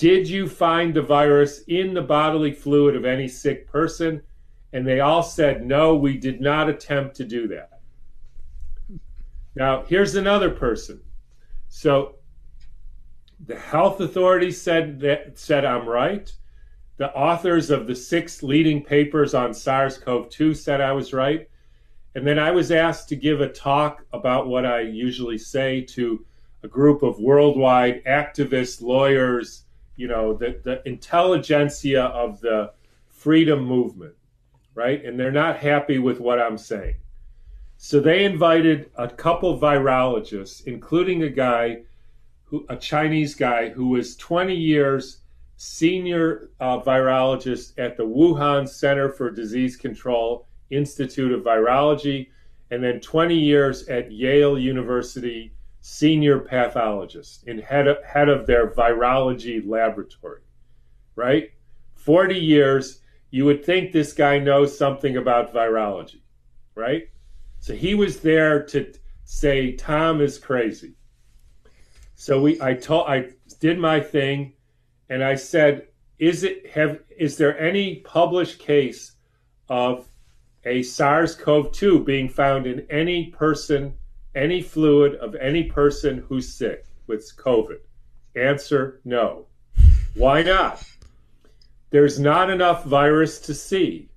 did 0.00 0.26
you 0.26 0.48
find 0.48 0.94
the 0.94 1.02
virus 1.02 1.60
in 1.68 1.92
the 1.92 2.00
bodily 2.00 2.52
fluid 2.52 2.96
of 2.96 3.04
any 3.04 3.28
sick 3.28 3.70
person? 3.70 4.22
And 4.72 4.86
they 4.86 5.00
all 5.00 5.22
said, 5.22 5.66
No, 5.66 5.94
we 5.94 6.16
did 6.16 6.40
not 6.40 6.70
attempt 6.70 7.16
to 7.16 7.24
do 7.26 7.46
that. 7.48 7.80
Now, 9.54 9.82
here's 9.82 10.14
another 10.14 10.48
person. 10.48 11.02
So 11.68 12.14
the 13.44 13.58
health 13.58 14.00
authorities 14.00 14.58
said 14.58 15.00
that 15.00 15.38
said 15.38 15.66
I'm 15.66 15.86
right. 15.86 16.32
The 17.00 17.16
authors 17.16 17.70
of 17.70 17.86
the 17.86 17.94
six 17.94 18.42
leading 18.42 18.84
papers 18.84 19.32
on 19.32 19.54
SARS-CoV-2 19.54 20.54
said 20.54 20.82
I 20.82 20.92
was 20.92 21.14
right. 21.14 21.48
And 22.14 22.26
then 22.26 22.38
I 22.38 22.50
was 22.50 22.70
asked 22.70 23.08
to 23.08 23.16
give 23.16 23.40
a 23.40 23.48
talk 23.48 24.04
about 24.12 24.48
what 24.48 24.66
I 24.66 24.80
usually 24.80 25.38
say 25.38 25.80
to 25.92 26.22
a 26.62 26.68
group 26.68 27.02
of 27.02 27.18
worldwide 27.18 28.04
activists, 28.04 28.82
lawyers, 28.82 29.64
you 29.96 30.08
know, 30.08 30.34
the, 30.34 30.60
the 30.62 30.86
intelligentsia 30.86 32.02
of 32.02 32.38
the 32.42 32.74
freedom 33.08 33.64
movement, 33.64 34.14
right? 34.74 35.02
And 35.02 35.18
they're 35.18 35.32
not 35.32 35.56
happy 35.56 35.98
with 35.98 36.20
what 36.20 36.38
I'm 36.38 36.58
saying. 36.58 36.96
So 37.78 37.98
they 37.98 38.26
invited 38.26 38.90
a 38.98 39.08
couple 39.08 39.58
virologists, 39.58 40.66
including 40.66 41.22
a 41.22 41.30
guy, 41.30 41.84
who, 42.44 42.66
a 42.68 42.76
Chinese 42.76 43.34
guy 43.34 43.70
who 43.70 43.86
was 43.86 44.16
20 44.16 44.54
years 44.54 45.20
senior 45.62 46.48
uh, 46.58 46.80
virologist 46.80 47.74
at 47.76 47.94
the 47.94 48.02
Wuhan 48.02 48.66
Center 48.66 49.10
for 49.10 49.30
Disease 49.30 49.76
Control 49.76 50.48
Institute 50.70 51.32
of 51.32 51.42
Virology, 51.42 52.30
and 52.70 52.82
then 52.82 52.98
20 52.98 53.34
years 53.34 53.86
at 53.88 54.10
Yale 54.10 54.58
University 54.58 55.52
senior 55.82 56.38
pathologist 56.38 57.44
and 57.46 57.60
head 57.60 57.88
of, 57.88 58.02
head 58.06 58.30
of 58.30 58.46
their 58.46 58.70
virology 58.70 59.60
laboratory, 59.68 60.40
right? 61.14 61.50
40 61.94 62.36
years, 62.36 63.02
you 63.30 63.44
would 63.44 63.62
think 63.62 63.92
this 63.92 64.14
guy 64.14 64.38
knows 64.38 64.76
something 64.76 65.18
about 65.18 65.52
virology, 65.52 66.22
right? 66.74 67.10
So 67.58 67.74
he 67.74 67.94
was 67.94 68.20
there 68.20 68.62
to 68.68 68.94
say 69.24 69.72
Tom 69.72 70.22
is 70.22 70.38
crazy. 70.38 70.94
So 72.14 72.40
we 72.40 72.58
I 72.62 72.72
told 72.72 73.08
I 73.08 73.28
did 73.60 73.78
my 73.78 74.00
thing 74.00 74.54
and 75.10 75.22
I 75.22 75.34
said, 75.34 75.88
is 76.18 76.44
it 76.44 76.70
have 76.70 77.00
is 77.18 77.36
there 77.36 77.58
any 77.60 77.96
published 77.96 78.58
case 78.58 79.12
of 79.68 80.08
a 80.64 80.82
SARS-CoV-2 80.82 82.04
being 82.04 82.28
found 82.28 82.66
in 82.66 82.86
any 82.90 83.26
person 83.26 83.94
any 84.34 84.62
fluid 84.62 85.16
of 85.16 85.34
any 85.34 85.64
person 85.64 86.24
who's 86.28 86.54
sick 86.54 86.86
with 87.06 87.30
COVID? 87.36 87.80
Answer 88.34 89.00
no. 89.04 89.46
Why 90.14 90.42
not? 90.42 90.82
there's 91.90 92.18
not 92.18 92.50
enough 92.50 92.84
virus 92.84 93.40
to 93.40 93.54
see. 93.54 94.08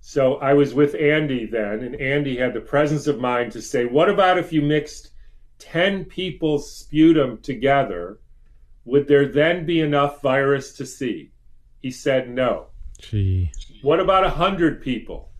So 0.00 0.36
I 0.36 0.54
was 0.54 0.74
with 0.74 0.94
Andy 0.94 1.46
then, 1.46 1.80
and 1.80 1.94
Andy 1.94 2.36
had 2.36 2.52
the 2.52 2.60
presence 2.60 3.06
of 3.06 3.20
mind 3.20 3.52
to 3.52 3.62
say, 3.62 3.84
What 3.84 4.10
about 4.10 4.38
if 4.38 4.52
you 4.52 4.60
mixed 4.60 5.10
10 5.58 6.04
people's 6.06 6.74
sputum 6.74 7.38
together? 7.38 8.18
Would 8.90 9.06
there 9.06 9.28
then 9.28 9.64
be 9.64 9.82
enough 9.82 10.20
virus 10.20 10.72
to 10.72 10.84
see? 10.84 11.30
He 11.80 11.92
said, 11.92 12.28
No. 12.28 12.66
Gee. 12.98 13.52
What 13.82 14.00
about 14.00 14.24
100 14.24 14.82
people? 14.82 15.30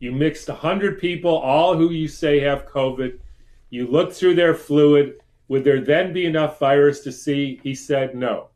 You 0.00 0.10
mixed 0.10 0.48
100 0.48 0.98
people, 0.98 1.30
all 1.30 1.76
who 1.76 1.90
you 1.90 2.08
say 2.08 2.40
have 2.40 2.66
COVID. 2.66 3.20
You 3.70 3.86
looked 3.86 4.14
through 4.14 4.34
their 4.34 4.54
fluid. 4.54 5.20
Would 5.46 5.62
there 5.62 5.80
then 5.80 6.12
be 6.12 6.26
enough 6.26 6.58
virus 6.58 6.98
to 7.02 7.12
see? 7.12 7.60
He 7.62 7.72
said, 7.72 8.16
No. 8.16 8.48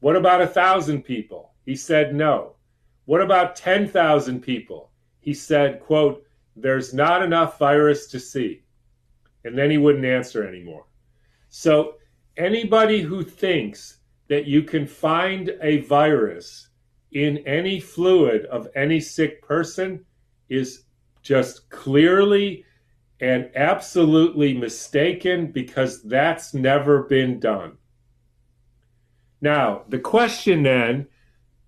What 0.00 0.16
about 0.16 0.40
1,000 0.40 1.02
people? 1.04 1.52
He 1.64 1.76
said, 1.76 2.16
No. 2.16 2.56
What 3.04 3.20
about 3.20 3.54
10,000 3.54 4.40
people? 4.40 4.90
He 5.20 5.34
said, 5.34 5.78
quote, 5.78 6.26
there's 6.56 6.92
not 6.92 7.22
enough 7.22 7.60
virus 7.60 8.08
to 8.08 8.18
see. 8.18 8.64
And 9.44 9.56
then 9.56 9.70
he 9.70 9.78
wouldn't 9.78 10.04
answer 10.04 10.44
anymore. 10.44 10.86
So 11.48 11.94
anybody 12.36 13.00
who 13.00 13.22
thinks 13.22 13.98
that 14.28 14.46
you 14.46 14.62
can 14.62 14.86
find 14.86 15.52
a 15.60 15.78
virus 15.82 16.68
in 17.12 17.38
any 17.38 17.78
fluid 17.78 18.46
of 18.46 18.68
any 18.74 19.00
sick 19.00 19.42
person 19.42 20.04
is 20.48 20.84
just 21.22 21.68
clearly 21.70 22.64
and 23.20 23.50
absolutely 23.54 24.54
mistaken 24.54 25.52
because 25.52 26.02
that's 26.02 26.54
never 26.54 27.04
been 27.04 27.38
done. 27.38 27.76
Now, 29.40 29.82
the 29.88 29.98
question 29.98 30.62
then 30.62 31.06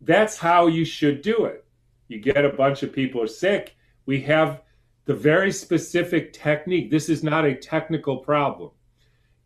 that's 0.00 0.36
how 0.38 0.66
you 0.66 0.84
should 0.84 1.22
do 1.22 1.44
it. 1.44 1.64
You 2.08 2.20
get 2.20 2.44
a 2.44 2.50
bunch 2.50 2.82
of 2.82 2.92
people 2.92 3.22
are 3.22 3.26
sick. 3.26 3.76
We 4.06 4.20
have 4.22 4.62
the 5.06 5.14
very 5.14 5.52
specific 5.52 6.32
technique. 6.32 6.90
This 6.90 7.08
is 7.08 7.22
not 7.22 7.44
a 7.44 7.54
technical 7.54 8.18
problem. 8.18 8.70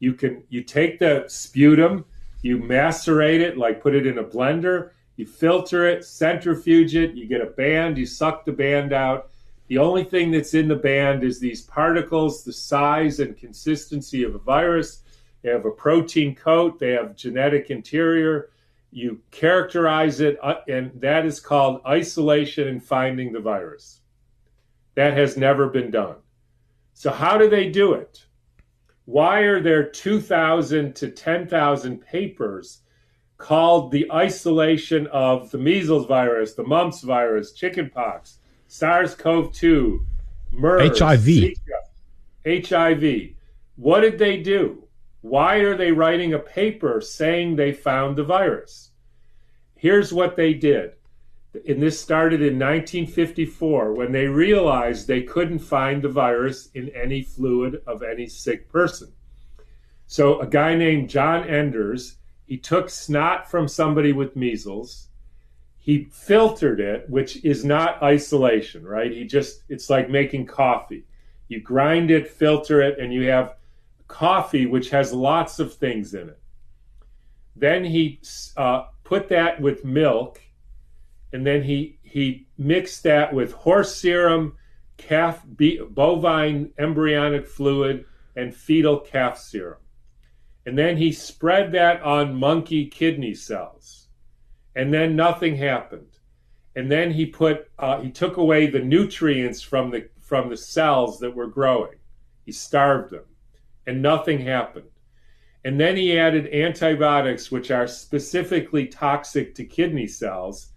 You 0.00 0.14
can 0.14 0.42
you 0.48 0.62
take 0.62 0.98
the 0.98 1.24
sputum, 1.28 2.04
you 2.42 2.58
macerate 2.58 3.40
it, 3.40 3.58
like 3.58 3.82
put 3.82 3.94
it 3.94 4.06
in 4.06 4.18
a 4.18 4.24
blender, 4.24 4.90
you 5.16 5.26
filter 5.26 5.86
it, 5.86 6.04
centrifuge 6.04 6.94
it, 6.94 7.14
you 7.14 7.26
get 7.26 7.40
a 7.40 7.46
band, 7.46 7.98
you 7.98 8.06
suck 8.06 8.44
the 8.44 8.52
band 8.52 8.92
out. 8.92 9.30
The 9.66 9.78
only 9.78 10.04
thing 10.04 10.30
that's 10.30 10.54
in 10.54 10.68
the 10.68 10.76
band 10.76 11.24
is 11.24 11.40
these 11.40 11.62
particles, 11.62 12.44
the 12.44 12.52
size 12.52 13.20
and 13.20 13.36
consistency 13.36 14.22
of 14.22 14.34
a 14.34 14.38
virus. 14.38 15.02
They 15.42 15.50
have 15.50 15.66
a 15.66 15.70
protein 15.70 16.34
coat, 16.34 16.78
they 16.78 16.92
have 16.92 17.16
genetic 17.16 17.70
interior 17.70 18.50
you 18.90 19.20
characterize 19.30 20.20
it, 20.20 20.38
uh, 20.42 20.56
and 20.68 20.90
that 21.00 21.26
is 21.26 21.40
called 21.40 21.82
isolation 21.86 22.68
and 22.68 22.82
finding 22.82 23.32
the 23.32 23.40
virus. 23.40 24.00
That 24.94 25.16
has 25.16 25.36
never 25.36 25.68
been 25.68 25.90
done. 25.90 26.16
So, 26.94 27.10
how 27.10 27.38
do 27.38 27.48
they 27.48 27.68
do 27.68 27.92
it? 27.92 28.24
Why 29.08 29.40
are 29.40 29.58
there 29.58 29.84
2,000 29.84 30.94
to 30.96 31.10
10,000 31.10 31.98
papers 31.98 32.82
called 33.38 33.90
the 33.90 34.06
isolation 34.12 35.06
of 35.06 35.50
the 35.50 35.56
measles 35.56 36.06
virus, 36.06 36.52
the 36.52 36.62
mumps 36.62 37.00
virus, 37.00 37.52
chickenpox, 37.54 38.36
SARS 38.66 39.14
CoV 39.14 39.50
2, 39.54 40.04
MERS, 40.52 40.98
HIV? 40.98 41.20
Zika, 41.20 42.68
HIV. 42.68 43.30
What 43.76 44.00
did 44.00 44.18
they 44.18 44.42
do? 44.42 44.84
Why 45.22 45.56
are 45.60 45.74
they 45.74 45.90
writing 45.90 46.34
a 46.34 46.38
paper 46.38 47.00
saying 47.00 47.56
they 47.56 47.72
found 47.72 48.14
the 48.14 48.24
virus? 48.24 48.90
Here's 49.74 50.12
what 50.12 50.36
they 50.36 50.52
did. 50.52 50.96
And 51.54 51.82
this 51.82 52.00
started 52.00 52.40
in 52.40 52.58
1954 52.58 53.94
when 53.94 54.12
they 54.12 54.26
realized 54.26 55.06
they 55.06 55.22
couldn't 55.22 55.60
find 55.60 56.02
the 56.02 56.08
virus 56.08 56.68
in 56.74 56.90
any 56.90 57.22
fluid 57.22 57.82
of 57.86 58.02
any 58.02 58.26
sick 58.26 58.68
person. 58.68 59.12
So 60.06 60.40
a 60.40 60.46
guy 60.46 60.74
named 60.74 61.10
John 61.10 61.48
Enders, 61.48 62.16
he 62.44 62.56
took 62.56 62.90
snot 62.90 63.50
from 63.50 63.68
somebody 63.68 64.12
with 64.12 64.36
measles. 64.36 65.08
He 65.78 66.08
filtered 66.10 66.80
it, 66.80 67.08
which 67.08 67.44
is 67.44 67.64
not 67.64 68.02
isolation, 68.02 68.86
right? 68.86 69.10
He 69.10 69.24
just, 69.24 69.62
it's 69.68 69.88
like 69.88 70.10
making 70.10 70.46
coffee. 70.46 71.04
You 71.48 71.60
grind 71.60 72.10
it, 72.10 72.28
filter 72.28 72.82
it, 72.82 72.98
and 72.98 73.12
you 73.12 73.28
have 73.30 73.56
coffee, 74.06 74.66
which 74.66 74.90
has 74.90 75.12
lots 75.12 75.58
of 75.58 75.74
things 75.74 76.14
in 76.14 76.28
it. 76.28 76.38
Then 77.56 77.84
he 77.84 78.20
uh, 78.56 78.84
put 79.04 79.28
that 79.28 79.60
with 79.60 79.84
milk, 79.84 80.40
and 81.32 81.46
then 81.46 81.62
he 81.62 81.98
he 82.02 82.46
mixed 82.56 83.02
that 83.02 83.32
with 83.32 83.52
horse 83.52 83.96
serum, 83.96 84.56
calf 84.96 85.44
bovine 85.46 86.72
embryonic 86.78 87.46
fluid, 87.46 88.04
and 88.36 88.54
fetal 88.54 89.00
calf 89.00 89.38
serum. 89.38 89.80
And 90.66 90.76
then 90.76 90.96
he 90.96 91.12
spread 91.12 91.72
that 91.72 92.02
on 92.02 92.34
monkey 92.34 92.86
kidney 92.86 93.34
cells, 93.34 94.08
and 94.74 94.92
then 94.92 95.16
nothing 95.16 95.56
happened. 95.56 96.18
And 96.76 96.90
then 96.90 97.10
he 97.10 97.26
put 97.26 97.70
uh, 97.78 98.00
he 98.00 98.10
took 98.10 98.36
away 98.36 98.66
the 98.66 98.80
nutrients 98.80 99.62
from 99.62 99.90
the 99.90 100.08
from 100.20 100.48
the 100.48 100.56
cells 100.56 101.18
that 101.20 101.34
were 101.34 101.46
growing. 101.46 101.96
He 102.44 102.52
starved 102.52 103.10
them 103.10 103.24
and 103.88 104.02
nothing 104.02 104.38
happened. 104.38 104.90
And 105.64 105.80
then 105.80 105.96
he 105.96 106.18
added 106.18 106.52
antibiotics, 106.52 107.50
which 107.50 107.70
are 107.70 107.86
specifically 107.86 108.86
toxic 108.86 109.54
to 109.54 109.64
kidney 109.64 110.06
cells. 110.06 110.72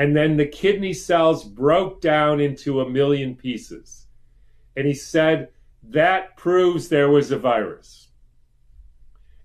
And 0.00 0.16
then 0.16 0.38
the 0.38 0.46
kidney 0.46 0.94
cells 0.94 1.44
broke 1.44 2.00
down 2.00 2.40
into 2.40 2.80
a 2.80 2.88
million 2.88 3.36
pieces. 3.36 4.06
And 4.74 4.86
he 4.86 4.94
said 4.94 5.50
that 5.82 6.38
proves 6.38 6.88
there 6.88 7.10
was 7.10 7.30
a 7.30 7.38
virus. 7.38 8.08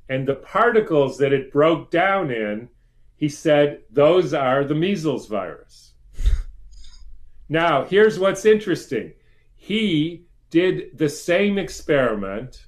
And 0.07 0.25
the 0.25 0.35
particles 0.35 1.17
that 1.17 1.33
it 1.33 1.51
broke 1.51 1.91
down 1.91 2.31
in, 2.31 2.69
he 3.17 3.27
said, 3.27 3.81
those 3.91 4.33
are 4.33 4.63
the 4.63 4.75
measles 4.75 5.27
virus. 5.27 5.95
now, 7.49 7.83
here's 7.83 8.17
what's 8.17 8.45
interesting. 8.45 9.11
He 9.57 10.23
did 10.51 10.97
the 10.97 11.09
same 11.09 11.57
experiment 11.57 12.67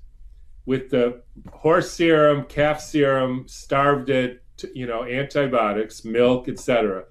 with 0.65 0.89
the 0.89 1.21
horse 1.53 1.89
serum, 1.89 2.43
calf 2.49 2.81
serum, 2.81 3.45
starved 3.47 4.09
it, 4.09 4.43
you 4.73 4.87
know, 4.87 5.05
antibiotics, 5.05 6.03
milk, 6.03 6.49
etc. 6.49 7.05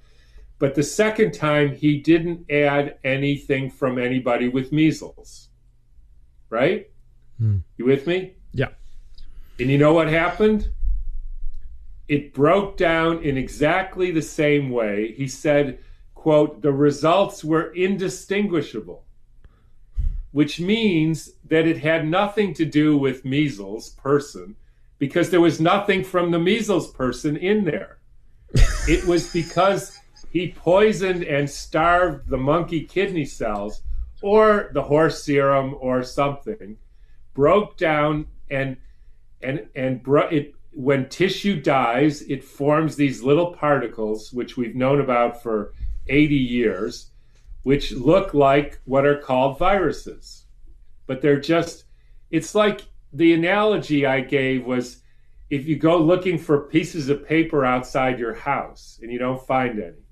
But 0.59 0.75
the 0.75 0.83
second 0.83 1.33
time, 1.33 1.75
he 1.75 1.99
didn't 1.99 2.51
add 2.51 2.99
anything 3.05 3.71
from 3.71 3.99
anybody 3.99 4.49
with 4.49 4.73
measles. 4.73 5.49
Right? 6.49 6.91
Hmm. 7.39 7.59
You 7.77 7.85
with 7.85 8.07
me? 8.07 8.35
Yeah. 8.53 8.69
And 9.59 9.71
you 9.71 9.79
know 9.79 9.93
what 9.93 10.09
happened? 10.09 10.71
It 12.09 12.33
broke 12.33 12.77
down 12.77 13.23
in 13.23 13.37
exactly 13.37 14.11
the 14.11 14.23
same 14.23 14.71
way. 14.71 15.13
He 15.13 15.29
said, 15.29 15.79
quote, 16.15 16.63
the 16.63 16.73
results 16.73 17.45
were 17.45 17.73
indistinguishable 17.75 19.07
which 20.37 20.61
means 20.61 21.31
that 21.47 21.67
it 21.67 21.79
had 21.79 22.07
nothing 22.07 22.53
to 22.53 22.67
do 22.67 22.99
with 22.99 23.25
measles 23.25 23.89
person 23.89 24.55
because 24.99 25.31
there 25.31 25.41
was 25.41 25.63
nothing 25.63 26.05
from 26.05 26.31
the 26.31 26.39
measles 26.39 26.91
person 26.93 27.39
in 27.39 27.65
there. 27.65 27.97
it 28.87 29.03
was 29.07 29.33
because 29.33 29.99
he 30.39 30.53
poisoned 30.53 31.23
and 31.25 31.49
starved 31.49 32.29
the 32.29 32.37
monkey 32.37 32.83
kidney 32.83 33.25
cells 33.25 33.83
or 34.23 34.71
the 34.75 34.83
horse 34.83 35.25
serum 35.25 35.75
or 35.81 36.03
something, 36.03 36.77
broke 37.35 37.77
down 37.77 38.27
and 38.51 38.77
and 39.41 39.69
and 39.75 40.03
bro- 40.03 40.29
it 40.29 40.55
when 40.73 41.09
tissue 41.09 41.59
dies, 41.61 42.21
it 42.23 42.45
forms 42.45 42.97
these 42.97 43.23
little 43.23 43.55
particles 43.55 44.31
which 44.31 44.59
we've 44.59 44.75
known 44.75 45.01
about 45.01 45.43
for 45.43 45.73
80 46.09 46.35
years 46.35 47.11
which 47.63 47.91
look 47.91 48.33
like 48.33 48.79
what 48.85 49.05
are 49.05 49.19
called 49.19 49.59
viruses. 49.59 50.45
But 51.09 51.21
they're 51.21 51.41
just, 51.41 51.83
it's 52.31 52.55
like 52.55 52.83
the 53.13 53.33
analogy 53.33 54.07
I 54.07 54.21
gave 54.21 54.65
was 54.65 55.03
if 55.51 55.67
you 55.67 55.77
go 55.77 55.99
looking 55.99 56.39
for 56.39 56.69
pieces 56.69 57.09
of 57.09 57.27
paper 57.27 57.65
outside 57.65 58.21
your 58.21 58.35
house 58.35 59.01
and 59.03 59.11
you 59.11 59.19
don't 59.19 59.45
find 59.45 59.81
any, 59.81 60.06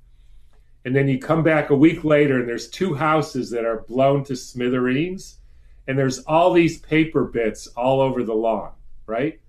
and 0.84 0.94
then 0.94 1.08
you 1.08 1.18
come 1.18 1.42
back 1.42 1.70
a 1.70 1.76
week 1.76 2.04
later 2.04 2.38
and 2.38 2.48
there's 2.48 2.68
two 2.68 2.94
houses 2.94 3.50
that 3.50 3.64
are 3.64 3.84
blown 3.88 4.24
to 4.24 4.36
smithereens, 4.36 5.38
and 5.86 5.98
there's 5.98 6.20
all 6.20 6.52
these 6.52 6.78
paper 6.78 7.24
bits 7.24 7.66
all 7.68 8.00
over 8.00 8.22
the 8.22 8.34
lawn, 8.34 8.72
right? 9.06 9.40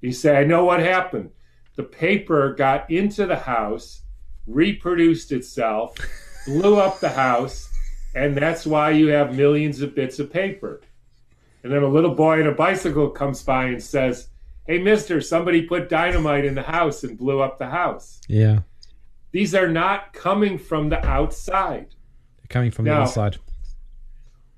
You 0.00 0.12
say, 0.12 0.36
I 0.36 0.44
know 0.44 0.64
what 0.64 0.80
happened. 0.80 1.30
The 1.76 1.84
paper 1.84 2.54
got 2.54 2.90
into 2.90 3.26
the 3.26 3.36
house, 3.36 4.02
reproduced 4.46 5.32
itself 5.32 5.96
blew 6.46 6.76
up 6.76 7.00
the 7.00 7.10
house, 7.10 7.68
and 8.14 8.34
that's 8.36 8.64
why 8.64 8.90
you 8.90 9.08
have 9.08 9.36
millions 9.36 9.82
of 9.82 9.94
bits 9.94 10.18
of 10.18 10.32
paper. 10.32 10.80
And 11.62 11.72
then 11.72 11.82
a 11.82 11.88
little 11.88 12.14
boy 12.14 12.40
on 12.40 12.46
a 12.46 12.52
bicycle 12.52 13.10
comes 13.10 13.42
by 13.42 13.64
and 13.66 13.82
says, 13.82 14.28
Hey, 14.66 14.78
mister, 14.78 15.20
somebody 15.20 15.62
put 15.62 15.88
dynamite 15.88 16.44
in 16.44 16.54
the 16.54 16.62
house 16.62 17.04
and 17.04 17.18
blew 17.18 17.40
up 17.40 17.58
the 17.58 17.68
house. 17.68 18.20
Yeah. 18.28 18.60
These 19.36 19.54
are 19.54 19.68
not 19.68 20.14
coming 20.14 20.56
from 20.56 20.88
the 20.88 21.04
outside. 21.06 21.94
They're 22.38 22.46
coming 22.48 22.70
from 22.70 22.86
the 22.86 22.98
inside. 23.02 23.36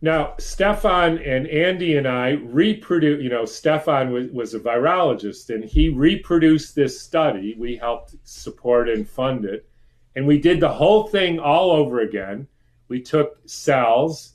Now, 0.00 0.34
Stefan 0.38 1.18
and 1.18 1.48
Andy 1.48 1.96
and 1.96 2.06
I 2.06 2.34
reproduce, 2.34 3.20
you 3.20 3.28
know, 3.28 3.44
Stefan 3.44 4.12
was, 4.12 4.30
was 4.30 4.54
a 4.54 4.60
virologist 4.60 5.52
and 5.52 5.64
he 5.64 5.88
reproduced 5.88 6.76
this 6.76 7.00
study. 7.00 7.56
We 7.58 7.74
helped 7.74 8.14
support 8.22 8.88
and 8.88 9.10
fund 9.10 9.44
it. 9.44 9.68
And 10.14 10.28
we 10.28 10.38
did 10.38 10.60
the 10.60 10.68
whole 10.68 11.08
thing 11.08 11.40
all 11.40 11.72
over 11.72 11.98
again. 11.98 12.46
We 12.86 13.02
took 13.02 13.36
cells 13.48 14.34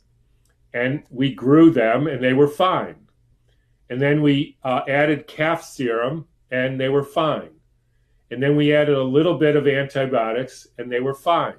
and 0.73 1.03
we 1.09 1.33
grew 1.33 1.69
them 1.69 2.07
and 2.07 2.21
they 2.21 2.33
were 2.33 2.49
fine. 2.49 2.97
And 3.89 4.01
then 4.01 4.21
we 4.21 4.57
uh, 4.61 4.81
added 4.89 5.25
calf 5.25 5.63
serum 5.63 6.27
and 6.51 6.77
they 6.77 6.89
were 6.89 7.05
fine. 7.05 7.51
And 8.33 8.41
then 8.41 8.55
we 8.55 8.73
added 8.73 8.95
a 8.95 9.03
little 9.03 9.37
bit 9.37 9.55
of 9.55 9.67
antibiotics 9.67 10.67
and 10.77 10.91
they 10.91 10.99
were 10.99 11.13
fine. 11.13 11.55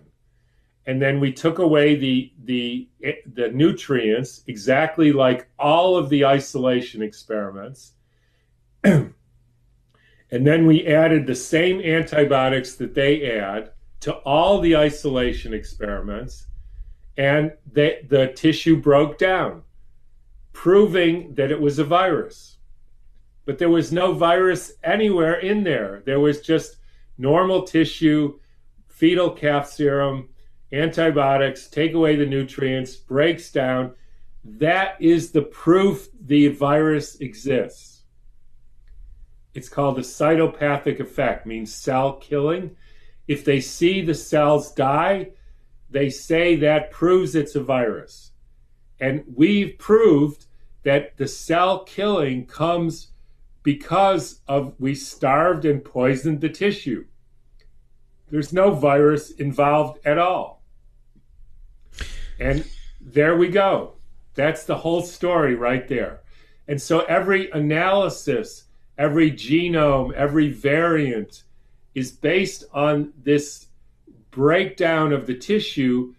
And 0.86 1.00
then 1.00 1.20
we 1.20 1.32
took 1.32 1.58
away 1.58 1.94
the 1.94 2.32
the 2.44 2.88
the 3.32 3.48
nutrients 3.48 4.42
exactly 4.46 5.12
like 5.12 5.48
all 5.58 5.96
of 5.96 6.10
the 6.10 6.26
isolation 6.26 7.02
experiments. 7.02 7.92
And 10.30 10.44
then 10.44 10.66
we 10.66 10.84
added 10.84 11.28
the 11.28 11.34
same 11.36 11.80
antibiotics 11.80 12.74
that 12.76 12.92
they 12.92 13.38
add 13.38 13.70
to 14.00 14.14
all 14.14 14.60
the 14.60 14.76
isolation 14.76 15.54
experiments 15.54 16.48
and 17.16 17.52
the, 17.72 18.00
the 18.08 18.32
tissue 18.34 18.76
broke 18.76 19.16
down 19.16 19.62
proving 20.52 21.34
that 21.36 21.52
it 21.52 21.60
was 21.60 21.78
a 21.78 21.84
virus 21.84 22.53
but 23.44 23.58
there 23.58 23.70
was 23.70 23.92
no 23.92 24.12
virus 24.12 24.72
anywhere 24.82 25.34
in 25.40 25.64
there 25.64 26.02
there 26.04 26.20
was 26.20 26.40
just 26.40 26.76
normal 27.18 27.62
tissue 27.62 28.38
fetal 28.88 29.30
calf 29.30 29.68
serum 29.68 30.28
antibiotics, 30.74 31.68
take 31.68 31.94
away 31.94 32.16
the 32.16 32.26
nutrients, 32.26 32.96
breaks 32.96 33.50
down. 33.50 33.94
That 34.44 35.00
is 35.00 35.30
the 35.30 35.42
proof 35.42 36.08
the 36.20 36.48
virus 36.48 37.16
exists. 37.16 38.02
It's 39.54 39.68
called 39.68 39.96
the 39.96 40.02
cytopathic 40.02 41.00
effect, 41.00 41.46
means 41.46 41.72
cell 41.72 42.14
killing. 42.14 42.76
If 43.28 43.44
they 43.44 43.60
see 43.60 44.02
the 44.02 44.14
cells 44.14 44.72
die, 44.72 45.30
they 45.90 46.10
say 46.10 46.56
that 46.56 46.90
proves 46.90 47.34
it's 47.34 47.54
a 47.54 47.62
virus. 47.62 48.32
And 49.00 49.24
we've 49.32 49.78
proved 49.78 50.46
that 50.82 51.16
the 51.16 51.28
cell 51.28 51.84
killing 51.84 52.46
comes 52.46 53.12
because 53.64 54.40
of 54.46 54.74
we 54.78 54.94
starved 54.94 55.64
and 55.64 55.84
poisoned 55.84 56.40
the 56.40 56.48
tissue. 56.48 57.04
There's 58.30 58.52
no 58.52 58.70
virus 58.70 59.32
involved 59.32 59.98
at 60.04 60.18
all. 60.18 60.62
And 62.38 62.64
there 63.00 63.36
we 63.36 63.48
go. 63.48 63.94
That's 64.34 64.64
the 64.64 64.76
whole 64.76 65.02
story 65.02 65.54
right 65.54 65.88
there. 65.88 66.20
And 66.68 66.80
so 66.80 67.00
every 67.00 67.50
analysis, 67.50 68.64
every 68.98 69.30
genome, 69.30 70.12
every 70.12 70.50
variant 70.50 71.44
is 71.94 72.12
based 72.12 72.64
on 72.72 73.12
this 73.22 73.66
breakdown 74.30 75.12
of 75.12 75.26
the 75.26 75.36
tissue, 75.36 76.14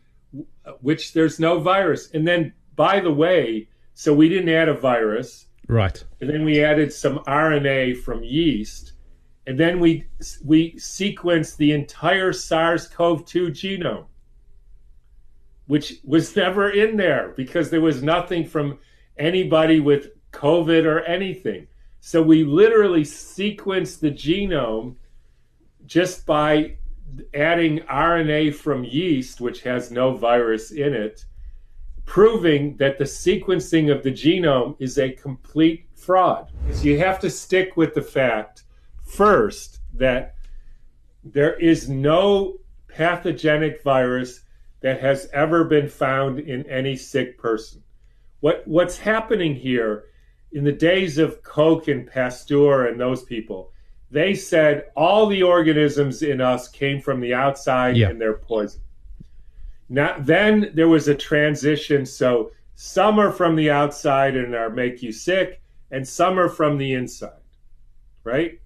which 0.82 1.14
there's 1.14 1.40
no 1.40 1.60
virus. 1.60 2.10
And 2.12 2.28
then, 2.28 2.54
by 2.76 3.02
the 3.02 3.12
way, 3.12 3.68
so 3.94 4.14
we 4.14 4.30
didn't 4.30 4.50
add 4.50 4.70
a 4.70 4.74
virus, 4.74 5.48
Right. 5.68 6.04
and 6.22 6.30
then 6.30 6.46
we 6.46 6.64
added 6.64 6.94
some 6.94 7.20
RNA 7.20 7.98
from 8.04 8.24
yeast, 8.24 8.94
and 9.48 9.60
then 9.60 9.80
we 9.80 10.08
we 10.44 10.74
sequenced 10.74 11.58
the 11.58 11.72
entire 11.72 12.34
SARS-CoV-2 12.34 13.50
genome, 13.50 14.06
which 15.68 15.96
was 16.04 16.36
never 16.36 16.70
in 16.70 16.98
there 16.98 17.34
because 17.36 17.70
there 17.70 17.82
was 17.82 18.04
nothing 18.04 18.46
from 18.46 18.80
anybody 19.18 19.80
with 19.80 20.10
COVID 20.32 20.86
or 20.86 21.02
anything. 21.02 21.68
So 22.00 22.22
we 22.22 22.44
literally 22.44 23.04
sequenced 23.04 24.00
the 24.00 24.12
genome 24.12 24.96
just 25.86 26.26
by 26.26 26.78
adding 27.34 27.80
RNA 27.80 28.56
from 28.56 28.84
yeast, 28.84 29.42
which 29.42 29.62
has 29.62 29.92
no 29.92 30.16
virus 30.16 30.72
in 30.72 30.94
it, 30.94 31.26
proving 32.06 32.78
that 32.78 32.98
the 32.98 33.04
sequencing 33.04 33.92
of 33.92 34.04
the 34.04 34.12
genome 34.12 34.76
is 34.80 34.98
a 34.98 35.12
complete 35.12 35.88
fraud. 35.96 36.52
So 36.72 36.84
you 36.84 37.00
have 37.00 37.20
to 37.20 37.30
stick 37.30 37.76
with 37.76 37.94
the 37.94 38.02
fact 38.02 38.64
first 39.04 39.80
that 39.94 40.36
there 41.24 41.56
is 41.56 41.90
no 41.90 42.58
pathogenic 42.88 43.82
virus 43.84 44.42
that 44.82 45.02
has 45.02 45.28
ever 45.34 45.64
been 45.64 45.90
found 45.90 46.40
in 46.40 46.64
any 46.70 46.96
sick 46.96 47.38
person. 47.38 47.82
What 48.42 48.62
what's 48.68 48.98
happening 48.98 49.56
here 49.56 50.06
in 50.52 50.64
the 50.64 50.72
days 50.72 51.18
of 51.18 51.42
Koch 51.42 51.88
and 51.88 52.06
Pasteur 52.08 52.86
and 52.86 53.00
those 53.00 53.24
people, 53.24 53.72
they 54.12 54.36
said 54.36 54.86
all 54.96 55.26
the 55.26 55.42
organisms 55.42 56.22
in 56.22 56.40
us 56.40 56.68
came 56.70 57.02
from 57.02 57.20
the 57.20 57.34
outside 57.34 57.98
Yeah. 57.98 58.10
and 58.10 58.22
they're 58.22 58.34
poison. 58.38 58.82
Now 59.90 60.18
then 60.20 60.72
there 60.74 60.88
was 60.88 61.08
a 61.08 61.16
transition 61.16 62.06
so 62.06 62.52
some 62.76 63.20
are 63.20 63.32
from 63.32 63.56
the 63.56 63.70
outside 63.70 64.36
and 64.36 64.56
are 64.56 64.70
make 64.70 65.02
you 65.02 65.12
sick 65.12 65.62
and 65.92 66.08
some 66.08 66.40
are 66.40 66.50
from 66.50 66.78
the 66.78 66.94
inside. 66.94 67.42
Right? 68.24 68.60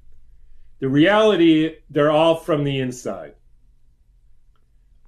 The 0.79 0.89
reality 0.89 1.75
they're 1.89 2.11
all 2.11 2.35
from 2.35 2.63
the 2.63 2.79
inside. 2.79 3.35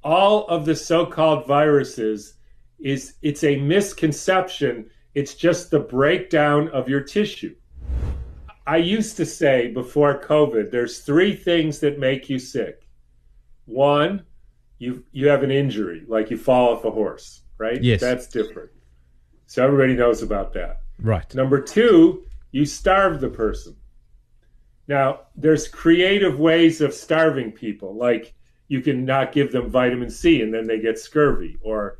All 0.03 0.47
of 0.47 0.65
the 0.65 0.75
so-called 0.75 1.47
viruses 1.47 2.35
is 2.79 3.13
it's 3.21 3.43
a 3.43 3.57
misconception. 3.57 4.89
It's 5.13 5.35
just 5.35 5.69
the 5.69 5.79
breakdown 5.79 6.69
of 6.69 6.89
your 6.89 7.01
tissue. 7.01 7.55
I 8.65 8.77
used 8.77 9.17
to 9.17 9.25
say 9.25 9.67
before 9.67 10.21
COVID, 10.21 10.71
there's 10.71 10.99
three 10.99 11.35
things 11.35 11.79
that 11.79 11.99
make 11.99 12.29
you 12.29 12.39
sick. 12.39 12.87
One, 13.65 14.23
you 14.81 15.05
you 15.11 15.27
have 15.27 15.43
an 15.43 15.51
injury, 15.51 16.03
like 16.07 16.31
you 16.31 16.37
fall 16.37 16.73
off 16.73 16.83
a 16.85 16.89
horse, 16.89 17.41
right? 17.59 17.81
Yes. 17.81 18.01
That's 18.01 18.25
different. 18.25 18.71
So 19.45 19.63
everybody 19.63 19.93
knows 19.93 20.23
about 20.23 20.53
that. 20.53 20.81
Right. 20.99 21.33
Number 21.35 21.61
two, 21.61 22.23
you 22.51 22.65
starve 22.65 23.21
the 23.21 23.29
person. 23.29 23.75
Now, 24.87 25.19
there's 25.35 25.67
creative 25.67 26.39
ways 26.39 26.81
of 26.81 26.95
starving 26.95 27.51
people, 27.51 27.95
like 27.95 28.33
you 28.69 28.81
can 28.81 29.05
not 29.05 29.31
give 29.33 29.51
them 29.51 29.69
vitamin 29.69 30.09
C 30.09 30.41
and 30.41 30.51
then 30.51 30.65
they 30.65 30.79
get 30.79 30.97
scurvy, 30.97 31.57
or 31.61 31.99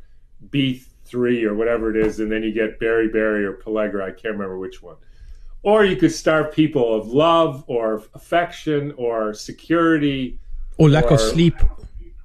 B3 0.50 1.44
or 1.44 1.54
whatever 1.54 1.94
it 1.94 2.04
is, 2.04 2.18
and 2.18 2.32
then 2.32 2.42
you 2.42 2.52
get 2.52 2.80
beriberi 2.80 3.44
or 3.44 3.58
pellagra. 3.64 4.02
I 4.02 4.10
can't 4.10 4.34
remember 4.34 4.58
which 4.58 4.82
one. 4.82 4.96
Or 5.62 5.84
you 5.84 5.94
could 5.94 6.10
starve 6.10 6.52
people 6.52 6.92
of 6.92 7.06
love 7.06 7.62
or 7.68 8.02
affection 8.14 8.92
or 8.96 9.34
security 9.34 10.40
Or 10.78 10.90
lack 10.90 11.12
of 11.12 11.20
sleep. 11.20 11.54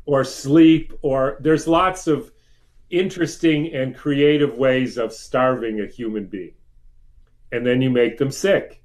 Or 0.07 0.23
sleep, 0.23 0.93
or 1.01 1.37
there's 1.41 1.67
lots 1.67 2.07
of 2.07 2.31
interesting 2.89 3.73
and 3.73 3.95
creative 3.95 4.57
ways 4.57 4.97
of 4.97 5.11
starving 5.11 5.81
a 5.81 5.85
human 5.85 6.25
being. 6.25 6.53
And 7.51 7.67
then 7.67 7.81
you 7.81 7.89
make 7.89 8.17
them 8.17 8.31
sick. 8.31 8.81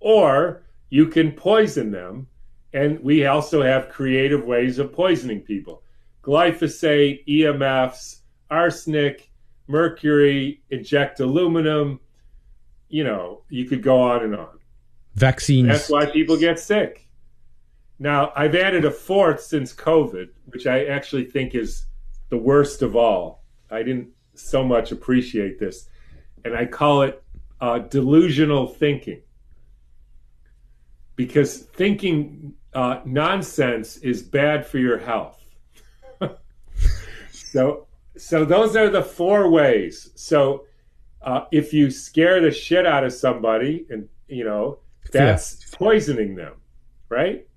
Or 0.00 0.64
you 0.90 1.06
can 1.06 1.32
poison 1.32 1.92
them. 1.92 2.26
And 2.72 3.00
we 3.00 3.24
also 3.24 3.62
have 3.62 3.88
creative 3.88 4.44
ways 4.44 4.78
of 4.78 4.92
poisoning 4.92 5.40
people 5.40 5.82
glyphosate, 6.22 7.26
EMFs, 7.26 8.20
arsenic, 8.50 9.30
mercury, 9.68 10.60
inject 10.68 11.20
aluminum. 11.20 12.00
You 12.88 13.04
know, 13.04 13.42
you 13.48 13.64
could 13.64 13.82
go 13.82 14.02
on 14.02 14.24
and 14.24 14.34
on. 14.34 14.58
Vaccines. 15.14 15.68
That's 15.68 15.88
why 15.88 16.06
people 16.06 16.36
get 16.36 16.58
sick. 16.58 17.07
Now, 17.98 18.32
I've 18.36 18.54
added 18.54 18.84
a 18.84 18.90
fourth 18.90 19.42
since 19.42 19.74
COVID, 19.74 20.28
which 20.46 20.66
I 20.66 20.84
actually 20.84 21.24
think 21.24 21.54
is 21.54 21.86
the 22.28 22.36
worst 22.36 22.82
of 22.82 22.94
all. 22.94 23.44
I 23.70 23.82
didn't 23.82 24.10
so 24.34 24.64
much 24.64 24.92
appreciate 24.92 25.58
this, 25.58 25.88
and 26.44 26.56
I 26.56 26.66
call 26.66 27.02
it 27.02 27.22
uh, 27.60 27.80
delusional 27.80 28.68
thinking. 28.68 29.22
Because 31.16 31.58
thinking 31.58 32.54
uh, 32.72 33.00
nonsense 33.04 33.96
is 33.96 34.22
bad 34.22 34.64
for 34.64 34.78
your 34.78 34.98
health. 34.98 35.42
so, 37.32 37.88
so 38.16 38.44
those 38.44 38.76
are 38.76 38.88
the 38.88 39.02
four 39.02 39.50
ways. 39.50 40.10
So, 40.14 40.66
uh, 41.20 41.46
if 41.50 41.72
you 41.72 41.90
scare 41.90 42.40
the 42.40 42.52
shit 42.52 42.86
out 42.86 43.02
of 43.02 43.12
somebody, 43.12 43.86
and 43.90 44.08
you 44.28 44.44
know 44.44 44.78
that's 45.10 45.68
poisoning 45.74 46.36
them, 46.36 46.54
right? 47.08 47.47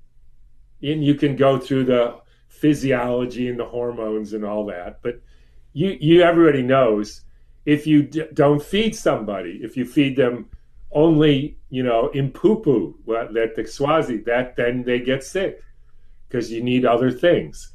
And 0.84 1.04
you 1.04 1.16
can 1.16 1.36
go 1.36 1.58
through 1.60 1.86
the 1.86 2.16
physiology 2.48 3.48
and 3.50 3.60
the 3.60 3.66
hormones 3.66 4.34
and 4.34 4.44
all 4.46 4.66
that, 4.66 5.00
but 5.02 5.22
you 5.74 5.98
you 6.00 6.22
everybody 6.22 6.62
knows 6.62 7.22
if 7.66 7.86
you 7.88 8.04
d- 8.04 8.26
don't 8.34 8.62
feed 8.64 8.96
somebody, 8.96 9.60
if 9.64 9.78
you 9.78 9.86
feed 9.86 10.16
them 10.16 10.50
only 10.92 11.58
you 11.70 11.84
know 11.84 12.10
in 12.10 12.30
poo 12.32 12.60
poo, 12.62 12.96
that 13.08 13.54
the 13.56 13.66
Swazi, 13.68 14.18
that 14.26 14.56
then 14.56 14.84
they 14.84 15.00
get 15.00 15.24
sick. 15.24 15.62
because 16.28 16.50
you 16.52 16.64
need 16.64 16.86
other 16.86 17.12
things. 17.12 17.74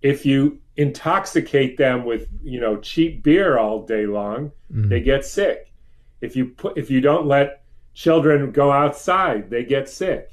If 0.00 0.24
you 0.24 0.60
intoxicate 0.76 1.76
them 1.76 2.04
with, 2.04 2.28
you 2.44 2.60
know, 2.60 2.76
cheap 2.76 3.22
beer 3.24 3.58
all 3.58 3.84
day 3.84 4.06
long, 4.06 4.52
Mhm. 4.72 4.88
they 4.88 5.00
get 5.00 5.24
sick. 5.24 5.72
If 6.20 6.36
you 6.36 6.46
put 6.46 6.78
if 6.78 6.88
you 6.90 7.00
don't 7.00 7.26
let 7.26 7.62
children 7.94 8.50
go 8.52 8.70
outside, 8.70 9.50
they 9.50 9.64
get 9.64 9.88
sick. 9.88 10.28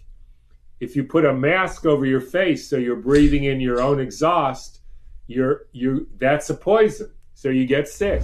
If 0.84 0.96
you 0.96 1.04
put 1.06 1.24
a 1.26 1.34
mask 1.34 1.86
over 1.86 2.06
your 2.06 2.22
face 2.22 2.68
so 2.70 2.76
you're 2.78 2.96
breathing 2.98 3.46
in 3.46 3.62
your 3.62 3.82
own 3.82 4.00
exhaust, 4.00 4.82
you're 5.28 5.68
you 5.72 6.08
that's 6.18 6.50
a 6.50 6.54
poison. 6.54 7.10
So 7.34 7.50
you 7.50 7.66
get 7.66 7.88
sick. 7.88 8.22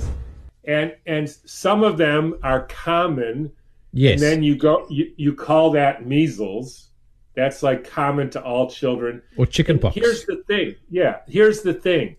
And 0.66 0.96
and 1.06 1.30
some 1.46 1.84
of 1.84 1.98
them 1.98 2.38
are 2.44 2.66
common 2.68 3.52
Yes. 3.92 4.14
and 4.14 4.22
then 4.22 4.44
you 4.44 4.56
go 4.56 4.86
you, 4.90 5.12
you 5.18 5.34
call 5.34 5.72
that 5.72 6.06
measles. 6.06 6.90
That's 7.36 7.64
like 7.64 7.90
common 7.90 8.30
to 8.32 8.44
all 8.44 8.70
children. 8.70 9.22
or 9.38 9.46
chickenpox. 9.46 9.96
Here's 9.96 10.26
the 10.26 10.44
thing. 10.48 10.76
Yeah, 10.90 11.20
here's 11.28 11.62
the 11.62 11.74
thing. 11.74 12.18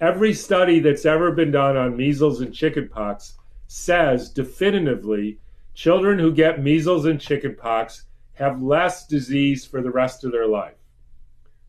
Every 0.00 0.34
study 0.34 0.80
that's 0.80 1.06
ever 1.06 1.30
been 1.30 1.52
done 1.52 1.76
on 1.76 1.96
measles 1.96 2.40
and 2.40 2.52
chickenpox 2.52 3.34
says 3.68 4.28
definitively 4.30 5.38
children 5.74 6.18
who 6.18 6.32
get 6.32 6.62
measles 6.62 7.04
and 7.06 7.20
chickenpox 7.20 8.04
have 8.36 8.62
less 8.62 9.06
disease 9.06 9.64
for 9.64 9.82
the 9.82 9.90
rest 9.90 10.24
of 10.24 10.32
their 10.32 10.46
life. 10.46 10.76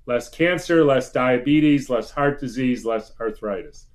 Less 0.06 0.30
cancer, 0.30 0.86
less 0.86 1.12
diabetes, 1.12 1.90
less 1.90 2.12
heart 2.12 2.40
disease, 2.40 2.86
less 2.86 3.12
arthritis. 3.20 3.88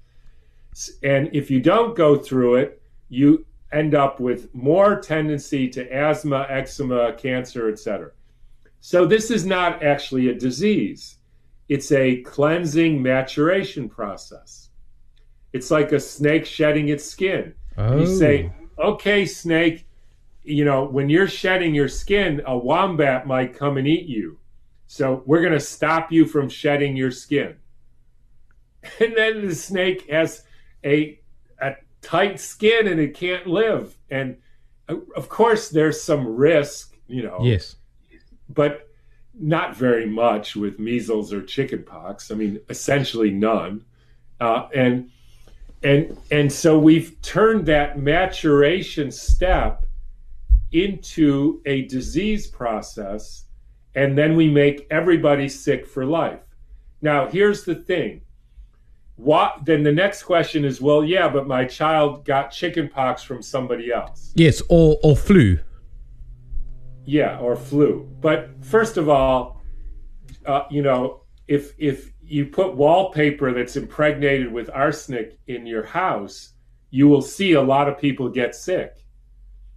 And 1.03 1.31
if 1.33 1.51
you 1.51 1.61
don't 1.61 1.97
go 1.97 2.17
through 2.17 2.57
it, 2.57 2.83
you 3.09 3.47
end 3.73 3.95
up 3.95 4.21
with 4.21 4.55
more 4.55 5.01
tendency 5.01 5.69
to 5.71 5.91
asthma, 5.95 6.47
eczema, 6.49 7.13
cancer, 7.15 7.71
etc. 7.71 8.11
So 8.81 9.07
this 9.07 9.31
is 9.31 9.47
not 9.47 9.83
actually 9.83 10.29
a 10.29 10.35
disease. 10.35 11.19
It's 11.69 11.93
a 11.93 12.21
cleansing 12.23 13.01
maturation 13.01 13.89
process. 13.89 14.71
It's 15.53 15.71
like 15.71 15.93
a 15.93 16.01
snake 16.01 16.45
shedding 16.47 16.89
its 16.89 17.05
skin. 17.05 17.55
oh. 17.77 17.99
You 18.01 18.07
say, 18.07 18.53
oh. 18.79 18.93
okay, 18.93 19.25
snake, 19.25 19.87
you 20.45 20.65
know, 20.65 20.85
when 20.85 21.09
you're 21.09 21.29
shedding 21.29 21.75
your 21.75 21.89
skin, 21.89 22.43
a 22.47 22.57
wombat 22.57 23.27
might 23.27 23.57
come 23.57 23.77
and 23.77 23.87
eat 23.87 24.07
you. 24.07 24.39
So 24.87 25.23
we're 25.25 25.41
going 25.41 25.53
to 25.53 25.61
stop 25.61 26.13
you 26.13 26.27
from 26.27 26.49
shedding 26.49 26.97
your 26.97 27.11
skin. 27.11 27.57
And 28.99 29.17
then 29.17 29.47
the 29.47 29.55
snake 29.55 30.11
has 30.11 30.43
a, 30.85 31.21
a 31.61 31.77
tight 32.01 32.41
skin 32.41 32.89
and 32.89 32.99
it 32.99 33.15
can't 33.15 33.47
live. 33.47 33.97
And 34.11 34.39
uh, 34.89 34.97
of 35.15 35.29
course, 35.29 35.69
there's 35.69 36.03
some 36.03 36.27
risk, 36.27 36.97
you 37.07 37.23
know 37.23 37.39
yes. 37.43 37.77
but 38.49 38.89
not 39.35 39.77
very 39.77 40.07
much 40.07 40.57
with 40.57 40.79
measles 40.79 41.33
or 41.33 41.43
chickenpox. 41.43 42.31
I 42.31 42.35
mean, 42.35 42.61
essentially 42.69 43.31
none. 43.31 43.85
Uh, 44.41 44.69
and 44.75 45.11
and 45.83 46.17
and 46.31 46.53
so 46.53 46.79
we've 46.79 47.21
turned 47.23 47.67
that 47.67 47.99
maturation 47.99 49.11
step 49.11 49.85
into 50.73 51.61
a 51.67 51.83
disease 51.83 52.47
process, 52.47 53.45
and 53.95 54.17
then 54.17 54.37
we 54.37 54.51
make 54.51 54.87
everybody 54.91 55.49
sick 55.49 55.87
for 55.87 56.05
life. 56.05 56.41
Now, 57.01 57.29
here's 57.29 57.65
the 57.65 57.75
thing. 57.75 58.23
What 59.17 59.65
then 59.65 59.83
the 59.83 59.93
next 59.93 60.23
question 60.23 60.65
is, 60.65 60.81
well, 60.81 61.05
yeah, 61.05 61.29
but 61.29 61.47
my 61.47 61.65
child 61.65 62.25
got 62.25 62.51
chickenpox 62.51 63.23
from 63.23 63.43
somebody 63.43 63.93
else. 63.93 64.33
Yes. 64.35 64.63
Or 64.69 64.99
or 65.03 65.15
flu. 65.15 65.59
Yeah, 67.05 67.39
or 67.39 67.57
flu. 67.57 68.09
But 68.21 68.51
first 68.65 68.97
of 68.97 69.09
all, 69.09 69.61
uh, 70.47 70.63
you 70.71 70.83
know, 70.83 71.23
if 71.47 71.75
if 71.79 72.13
you 72.23 72.47
put 72.47 72.75
wallpaper 72.75 73.53
that's 73.53 73.77
impregnated 73.77 74.51
with 74.51 74.71
arsenic 74.73 75.39
in 75.49 75.67
your 75.67 75.85
house, 75.85 76.55
you 76.91 77.09
will 77.09 77.23
see 77.23 77.53
a 77.53 77.63
lot 77.63 77.89
of 77.89 77.99
people 77.99 78.29
get 78.29 78.55
sick. 78.55 79.05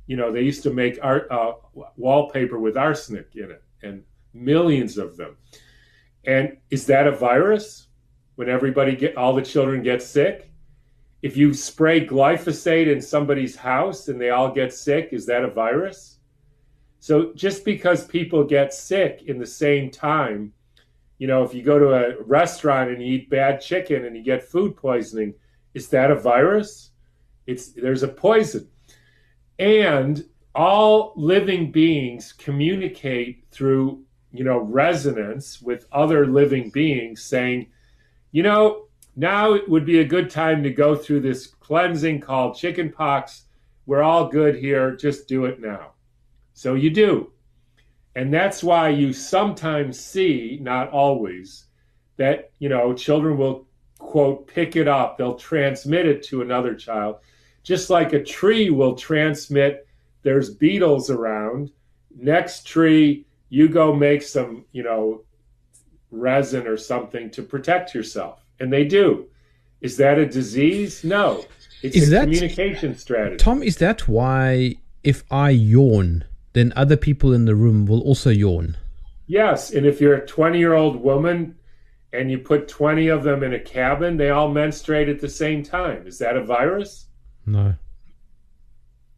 You 0.07 0.17
know, 0.17 0.31
they 0.31 0.41
used 0.41 0.63
to 0.63 0.73
make 0.73 0.99
art 1.01 1.27
uh, 1.31 1.53
wallpaper 1.95 2.59
with 2.59 2.77
arsenic 2.77 3.29
in 3.35 3.51
it, 3.51 3.63
and 3.81 4.03
millions 4.33 4.97
of 4.97 5.17
them. 5.17 5.37
And 6.25 6.57
is 6.69 6.85
that 6.87 7.07
a 7.07 7.11
virus? 7.11 7.87
When 8.35 8.49
everybody 8.49 8.95
get 8.95 9.15
all 9.15 9.33
the 9.33 9.41
children 9.41 9.81
get 9.81 10.01
sick? 10.01 10.51
If 11.21 11.37
you 11.37 11.53
spray 11.53 12.05
glyphosate 12.05 12.91
in 12.91 13.01
somebody's 13.01 13.55
house 13.55 14.09
and 14.09 14.19
they 14.19 14.29
all 14.29 14.51
get 14.51 14.73
sick, 14.73 15.09
is 15.11 15.25
that 15.27 15.43
a 15.43 15.49
virus? 15.49 16.19
So 16.99 17.33
just 17.33 17.63
because 17.63 18.05
people 18.05 18.43
get 18.43 18.73
sick 18.73 19.23
in 19.27 19.39
the 19.39 19.45
same 19.45 19.89
time, 19.89 20.51
you 21.17 21.27
know, 21.27 21.43
if 21.43 21.53
you 21.53 21.63
go 21.63 21.79
to 21.79 21.93
a 21.93 22.23
restaurant 22.23 22.89
and 22.89 23.01
you 23.01 23.13
eat 23.13 23.29
bad 23.29 23.61
chicken 23.61 24.05
and 24.05 24.17
you 24.17 24.23
get 24.23 24.43
food 24.43 24.75
poisoning, 24.75 25.33
is 25.73 25.87
that 25.89 26.11
a 26.11 26.15
virus? 26.15 26.91
It's 27.47 27.69
there's 27.69 28.03
a 28.03 28.07
poison. 28.07 28.67
And 29.59 30.25
all 30.53 31.13
living 31.15 31.71
beings 31.71 32.33
communicate 32.33 33.45
through, 33.51 34.03
you 34.31 34.43
know, 34.43 34.59
resonance 34.59 35.61
with 35.61 35.87
other 35.91 36.25
living 36.27 36.69
beings 36.69 37.21
saying, 37.23 37.67
you 38.31 38.43
know, 38.43 38.85
now 39.15 39.53
it 39.53 39.67
would 39.69 39.85
be 39.85 39.99
a 39.99 40.05
good 40.05 40.29
time 40.29 40.63
to 40.63 40.69
go 40.69 40.95
through 40.95 41.21
this 41.21 41.47
cleansing 41.47 42.19
called 42.19 42.57
chickenpox. 42.57 43.43
We're 43.85 44.03
all 44.03 44.27
good 44.27 44.55
here, 44.55 44.95
just 44.95 45.27
do 45.27 45.45
it 45.45 45.61
now. 45.61 45.91
So 46.53 46.75
you 46.75 46.89
do. 46.89 47.31
And 48.15 48.33
that's 48.33 48.63
why 48.63 48.89
you 48.89 49.11
sometimes 49.13 49.99
see, 49.99 50.57
not 50.61 50.89
always, 50.89 51.65
that, 52.17 52.51
you 52.59 52.69
know, 52.69 52.93
children 52.93 53.37
will, 53.37 53.67
quote, 53.99 54.47
pick 54.47 54.75
it 54.75 54.87
up. 54.87 55.17
They'll 55.17 55.35
transmit 55.35 56.05
it 56.05 56.23
to 56.23 56.41
another 56.41 56.75
child. 56.75 57.17
Just 57.65 57.89
like 57.89 58.13
a 58.13 58.23
tree 58.23 58.69
will 58.69 58.93
transmit, 58.95 59.88
there's 60.21 60.51
beetles 60.51 61.10
around. 61.10 61.71
Next 62.15 62.65
tree, 62.65 63.25
you 63.49 63.67
go 63.67 63.91
make 63.93 64.21
some, 64.21 64.65
you 64.71 64.84
know, 64.84 65.23
resin 66.12 66.67
or 66.67 66.78
something 66.78 67.32
to 67.32 67.41
protect 67.41 67.95
yourself. 67.95 68.39
And 68.60 68.71
they 68.71 68.86
do. 68.86 69.25
Is 69.82 69.97
that 69.97 70.19
a 70.19 70.28
disease? 70.28 71.04
No. 71.04 71.43
It's 71.82 71.95
Is 71.97 72.08
a 72.10 72.12
that- 72.12 72.21
communication 72.25 72.95
strategy. 72.97 73.38
Tom, 73.38 73.63
is 73.63 73.78
that 73.78 74.08
why 74.08 74.75
if 75.04 75.23
I 75.32 75.49
yawn, 75.49 76.23
then 76.54 76.71
other 76.75 76.95
people 76.95 77.34
in 77.34 77.45
the 77.45 77.56
room 77.56 77.88
will 77.88 78.01
also 78.01 78.30
yawn? 78.30 78.78
Yes, 79.28 79.71
and 79.71 79.88
if 79.88 79.99
you're 79.99 80.15
a 80.15 80.25
20 80.25 80.60
year 80.60 80.73
old 80.73 80.97
woman 81.01 81.56
and 82.13 82.30
you 82.30 82.38
put 82.38 82.67
20 82.67 83.08
of 83.08 83.23
them 83.23 83.41
in 83.41 83.54
a 83.54 83.60
cabin, 83.60 84.17
they 84.17 84.30
all 84.30 84.51
menstruate 84.51 85.10
at 85.10 85.19
the 85.19 85.30
same 85.30 85.63
time. 85.63 86.06
Is 86.06 86.19
that 86.19 86.38
a 86.38 86.43
virus? 86.43 87.08
No. 87.45 87.75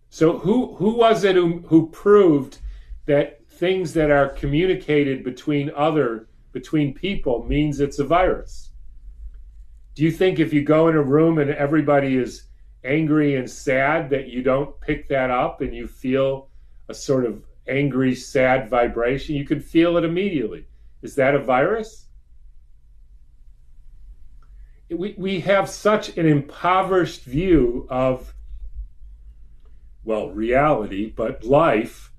So 0.09 0.39
who 0.39 0.75
who 0.75 0.97
was 0.97 1.23
it 1.23 1.35
who, 1.35 1.59
who 1.67 1.89
proved 1.89 2.59
that 3.05 3.45
things 3.47 3.93
that 3.93 4.11
are 4.11 4.29
communicated 4.29 5.23
between 5.23 5.71
other 5.75 6.27
between 6.51 6.93
people 6.93 7.45
means 7.45 7.79
it's 7.79 7.99
a 7.99 8.03
virus? 8.03 8.71
Do 9.95 10.03
you 10.03 10.11
think 10.11 10.39
if 10.39 10.53
you 10.53 10.63
go 10.63 10.87
in 10.89 10.95
a 10.95 11.01
room 11.01 11.39
and 11.39 11.49
everybody 11.51 12.17
is 12.17 12.43
angry 12.83 13.35
and 13.35 13.49
sad 13.49 14.09
that 14.11 14.27
you 14.27 14.43
don't 14.43 14.79
pick 14.79 15.07
that 15.09 15.29
up 15.29 15.61
and 15.61 15.75
you 15.75 15.87
feel 15.87 16.49
a 16.87 16.93
sort 16.93 17.25
of 17.25 17.43
angry, 17.67 18.15
sad 18.15 18.69
vibration? 18.69 19.35
You 19.35 19.45
can 19.45 19.59
feel 19.59 19.97
it 19.97 20.05
immediately. 20.05 20.67
Is 21.01 21.15
that 21.15 21.35
a 21.35 21.39
virus? 21.39 22.06
We, 24.89 25.15
we 25.17 25.39
have 25.41 25.69
such 25.69 26.17
an 26.17 26.25
impoverished 26.25 27.23
view 27.23 27.87
of, 27.89 28.33
well, 30.03 30.29
reality, 30.29 31.11
but 31.15 31.43
life, 31.43 32.11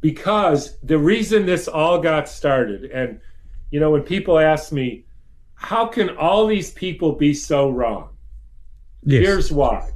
because 0.00 0.78
the 0.82 0.98
reason 0.98 1.46
this 1.46 1.66
all 1.66 2.00
got 2.00 2.28
started, 2.28 2.84
and, 2.84 3.20
you 3.70 3.80
know, 3.80 3.90
when 3.90 4.02
people 4.02 4.38
ask 4.38 4.70
me, 4.72 5.04
how 5.54 5.86
can 5.86 6.10
all 6.16 6.46
these 6.46 6.70
people 6.70 7.12
be 7.12 7.34
so 7.34 7.70
wrong? 7.70 8.10
Yes. 9.02 9.24
Here's 9.24 9.52
why. 9.52 9.90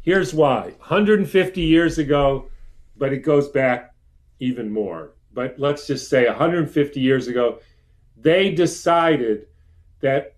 Here's 0.00 0.32
why. 0.32 0.74
150 0.78 1.60
years 1.60 1.98
ago, 1.98 2.48
but 2.96 3.12
it 3.12 3.18
goes 3.18 3.48
back 3.48 3.94
even 4.40 4.70
more. 4.70 5.12
But 5.34 5.58
let's 5.58 5.86
just 5.86 6.08
say 6.08 6.26
150 6.26 7.00
years 7.00 7.28
ago, 7.28 7.60
they 8.16 8.50
decided 8.50 9.46
that 10.00 10.36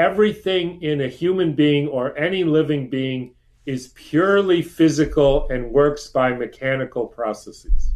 everything 0.00 0.82
in 0.82 1.02
a 1.02 1.08
human 1.08 1.52
being 1.54 1.86
or 1.86 2.16
any 2.16 2.42
living 2.42 2.88
being 2.88 3.34
is 3.66 3.88
purely 3.88 4.62
physical 4.62 5.46
and 5.50 5.70
works 5.70 6.08
by 6.08 6.32
mechanical 6.32 7.06
processes. 7.06 7.92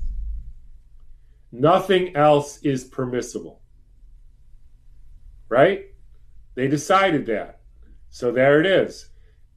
Nothing 1.50 2.14
else 2.14 2.58
is 2.62 2.84
permissible. 2.84 3.62
Right? 5.48 5.86
They 6.56 6.68
decided 6.68 7.24
that. 7.26 7.60
So 8.10 8.30
there 8.32 8.60
it 8.60 8.66
is. 8.66 9.08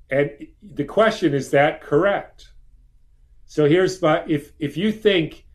And 0.10 0.32
the 0.64 0.86
question 0.86 1.34
is 1.34 1.52
that 1.52 1.82
correct? 1.82 2.54
So 3.46 3.66
here's 3.66 4.02
my 4.02 4.24
if 4.26 4.54
if 4.58 4.78
you 4.78 4.94
think 4.94 5.46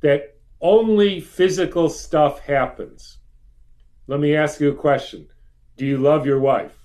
that 0.00 0.38
only 0.60 1.20
physical 1.20 1.88
stuff 1.88 2.40
happens, 2.40 3.18
Let 4.08 4.20
me 4.20 4.34
ask 4.34 4.60
you 4.60 4.70
a 4.70 4.74
question. 4.74 5.28
Do 5.82 5.88
you 5.88 5.98
love 5.98 6.24
your 6.24 6.38
wife? 6.38 6.78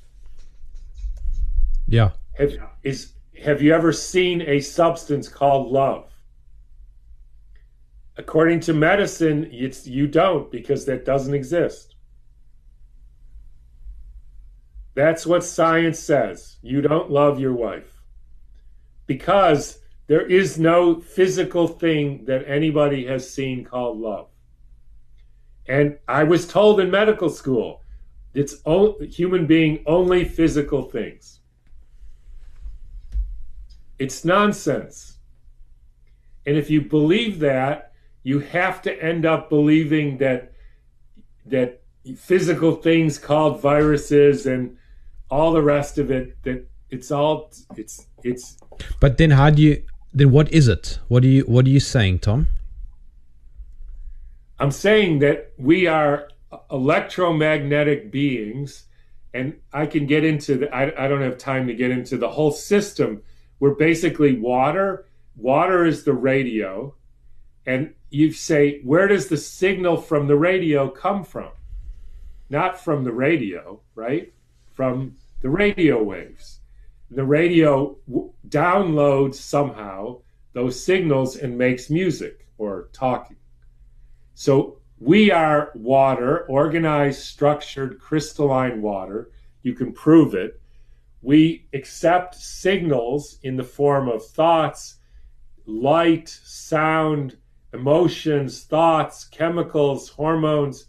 Yeah. 1.88 2.10
Have, 2.34 2.54
is, 2.82 3.14
have 3.44 3.62
you 3.62 3.72
ever 3.72 3.94
seen 3.94 4.42
a 4.42 4.60
substance 4.60 5.30
called 5.30 5.72
love? 5.72 6.10
According 8.18 8.62
to 8.62 8.74
medicine, 8.74 9.52
it's, 9.52 9.86
you 9.86 10.08
don't 10.08 10.52
because 10.52 10.88
that 10.88 11.06
doesn't 11.06 11.36
exist. 11.36 11.94
That's 14.96 15.28
what 15.28 15.44
science 15.44 16.00
says. 16.00 16.58
You 16.64 16.82
don't 16.82 17.12
love 17.12 17.40
your 17.40 17.54
wife 17.54 18.02
because 19.06 19.78
there 20.08 20.26
is 20.26 20.58
no 20.58 21.00
physical 21.00 21.68
thing 21.68 22.26
that 22.26 22.46
anybody 22.48 23.06
has 23.06 23.32
seen 23.32 23.64
called 23.64 24.00
love. 24.00 24.30
And 25.68 26.00
I 26.08 26.24
was 26.24 26.48
told 26.48 26.80
in 26.80 26.90
medical 26.90 27.30
school, 27.30 27.84
it's 28.38 28.62
o- 28.67 29.00
human 29.00 29.47
being 29.47 29.84
only 29.88 30.23
physical 30.23 30.84
things. 30.84 31.39
It's 33.97 34.23
nonsense. 34.23 35.17
And 36.45 36.56
if 36.56 36.69
you 36.69 36.82
believe 36.82 37.39
that, 37.39 37.93
you 38.21 38.39
have 38.39 38.84
to 38.84 39.04
end 39.04 39.26
up 39.26 39.50
believing 39.50 40.19
that 40.19 40.54
that 41.47 41.82
physical 42.15 42.76
things 42.76 43.17
called 43.17 43.60
viruses 43.60 44.45
and 44.45 44.78
all 45.32 45.52
the 45.52 45.62
rest 45.62 45.97
of 45.97 46.12
it 46.12 46.41
that 46.43 46.65
it's 46.89 47.10
all 47.10 47.52
it's 47.76 48.06
it's 48.23 48.58
But 49.00 49.17
then 49.17 49.32
how 49.32 49.50
do 49.50 49.62
you 49.63 49.84
then 50.13 50.30
what 50.32 50.54
is 50.54 50.67
it? 50.67 51.00
What 51.08 51.23
are 51.23 51.34
you 51.38 51.41
what 51.43 51.65
are 51.65 51.69
you 51.69 51.80
saying, 51.80 52.19
Tom? 52.19 52.47
I'm 54.60 54.71
saying 54.71 55.19
that 55.19 55.54
we 55.58 55.88
are 55.88 56.30
electromagnetic 56.72 58.12
beings, 58.12 58.86
and 59.34 59.58
I 59.74 59.86
can 59.86 60.06
get 60.06 60.24
into 60.24 60.58
the, 60.58 60.74
I, 60.74 61.06
I 61.06 61.08
don't 61.08 61.22
have 61.22 61.38
time 61.38 61.68
to 61.68 61.74
get 61.74 61.92
into 61.92 62.18
the 62.18 62.30
whole 62.30 62.52
system. 62.52 63.22
We're 63.60 63.76
basically 63.76 64.38
water. 64.40 65.08
Water 65.36 65.86
is 65.86 66.04
the 66.04 66.14
radio. 66.14 66.96
And 67.66 67.94
you 68.10 68.32
say, 68.32 68.82
where 68.84 69.08
does 69.08 69.28
the 69.28 69.38
signal 69.38 69.98
from 69.98 70.28
the 70.28 70.38
radio 70.38 70.90
come 70.90 71.24
from? 71.24 71.52
Not 72.50 72.80
from 72.80 73.04
the 73.04 73.12
radio, 73.12 73.82
right? 73.94 74.34
From 74.72 75.16
the 75.42 75.50
radio 75.50 76.02
waves. 76.02 76.60
The 77.12 77.26
radio 77.26 77.98
w- 78.08 78.32
downloads 78.48 79.36
somehow 79.36 80.22
those 80.54 80.82
signals 80.82 81.36
and 81.36 81.58
makes 81.58 81.90
music 81.90 82.48
or 82.58 82.90
talking. 82.94 83.38
So 84.34 84.77
we 85.00 85.30
are 85.32 85.72
water, 85.76 86.46
organized, 86.48 87.22
structured, 87.22 88.00
crystalline 88.00 88.82
water. 88.82 89.30
You 89.62 89.74
can 89.74 89.94
prove 89.94 90.34
it. 90.34 90.60
We 91.22 91.68
accept 91.74 92.36
signals 92.36 93.40
in 93.44 93.58
the 93.58 93.64
form 93.64 94.08
of 94.08 94.26
thoughts, 94.26 94.96
light, 95.66 96.30
sound, 96.30 97.38
emotions, 97.74 98.64
thoughts, 98.64 99.26
chemicals, 99.26 100.10
hormones. 100.10 100.86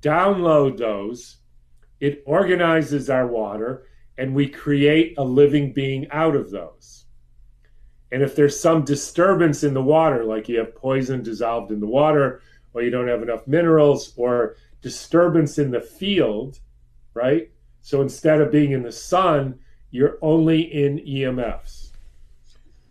Download 0.00 0.78
those. 0.78 1.38
It 2.00 2.22
organizes 2.26 3.10
our 3.10 3.26
water, 3.26 3.86
and 4.16 4.34
we 4.34 4.48
create 4.48 5.14
a 5.18 5.24
living 5.24 5.72
being 5.72 6.06
out 6.10 6.36
of 6.36 6.50
those. 6.50 7.04
And 8.12 8.22
if 8.22 8.36
there's 8.36 8.58
some 8.58 8.84
disturbance 8.84 9.64
in 9.64 9.74
the 9.74 9.82
water, 9.82 10.24
like 10.24 10.48
you 10.48 10.58
have 10.58 10.74
poison 10.74 11.22
dissolved 11.22 11.72
in 11.72 11.80
the 11.80 11.86
water, 11.86 12.40
or 12.76 12.82
you 12.82 12.90
don't 12.90 13.08
have 13.08 13.22
enough 13.22 13.46
minerals 13.46 14.12
or 14.16 14.56
disturbance 14.82 15.58
in 15.58 15.70
the 15.70 15.80
field, 15.80 16.60
right? 17.14 17.50
So 17.80 18.02
instead 18.02 18.42
of 18.42 18.52
being 18.52 18.72
in 18.72 18.82
the 18.82 18.92
sun, 18.92 19.58
you're 19.90 20.18
only 20.20 20.60
in 20.60 20.98
EMFs. 20.98 21.92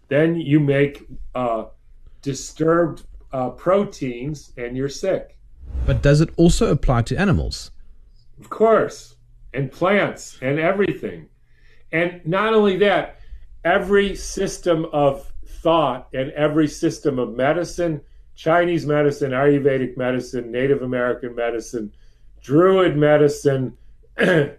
Then 0.08 0.38
you 0.38 0.60
make 0.60 1.06
uh, 1.36 1.66
disturbed 2.24 3.04
uh, 3.32 3.52
proteins 3.52 4.54
and 4.58 4.76
you're 4.76 4.90
sick. 4.90 5.38
But 5.86 6.02
does 6.02 6.20
it 6.20 6.30
also 6.36 6.72
apply 6.72 7.04
to 7.04 7.16
animals? 7.16 7.70
Of 8.40 8.50
course, 8.50 9.18
and 9.54 9.72
plants 9.72 10.40
and 10.42 10.58
everything. 10.60 11.30
And 11.92 12.22
not 12.26 12.56
only 12.56 12.78
that, 12.78 13.20
every 13.64 14.16
system 14.16 14.86
of 14.92 15.32
thought 15.46 16.08
and 16.12 16.32
every 16.32 16.68
system 16.68 17.20
of 17.20 17.36
medicine 17.36 18.02
Chinese 18.36 18.86
medicine, 18.86 19.32
Ayurvedic 19.32 19.98
medicine, 19.98 20.52
Native 20.52 20.82
American 20.82 21.36
medicine, 21.36 21.92
Druid 22.42 22.96
medicine, 22.98 23.78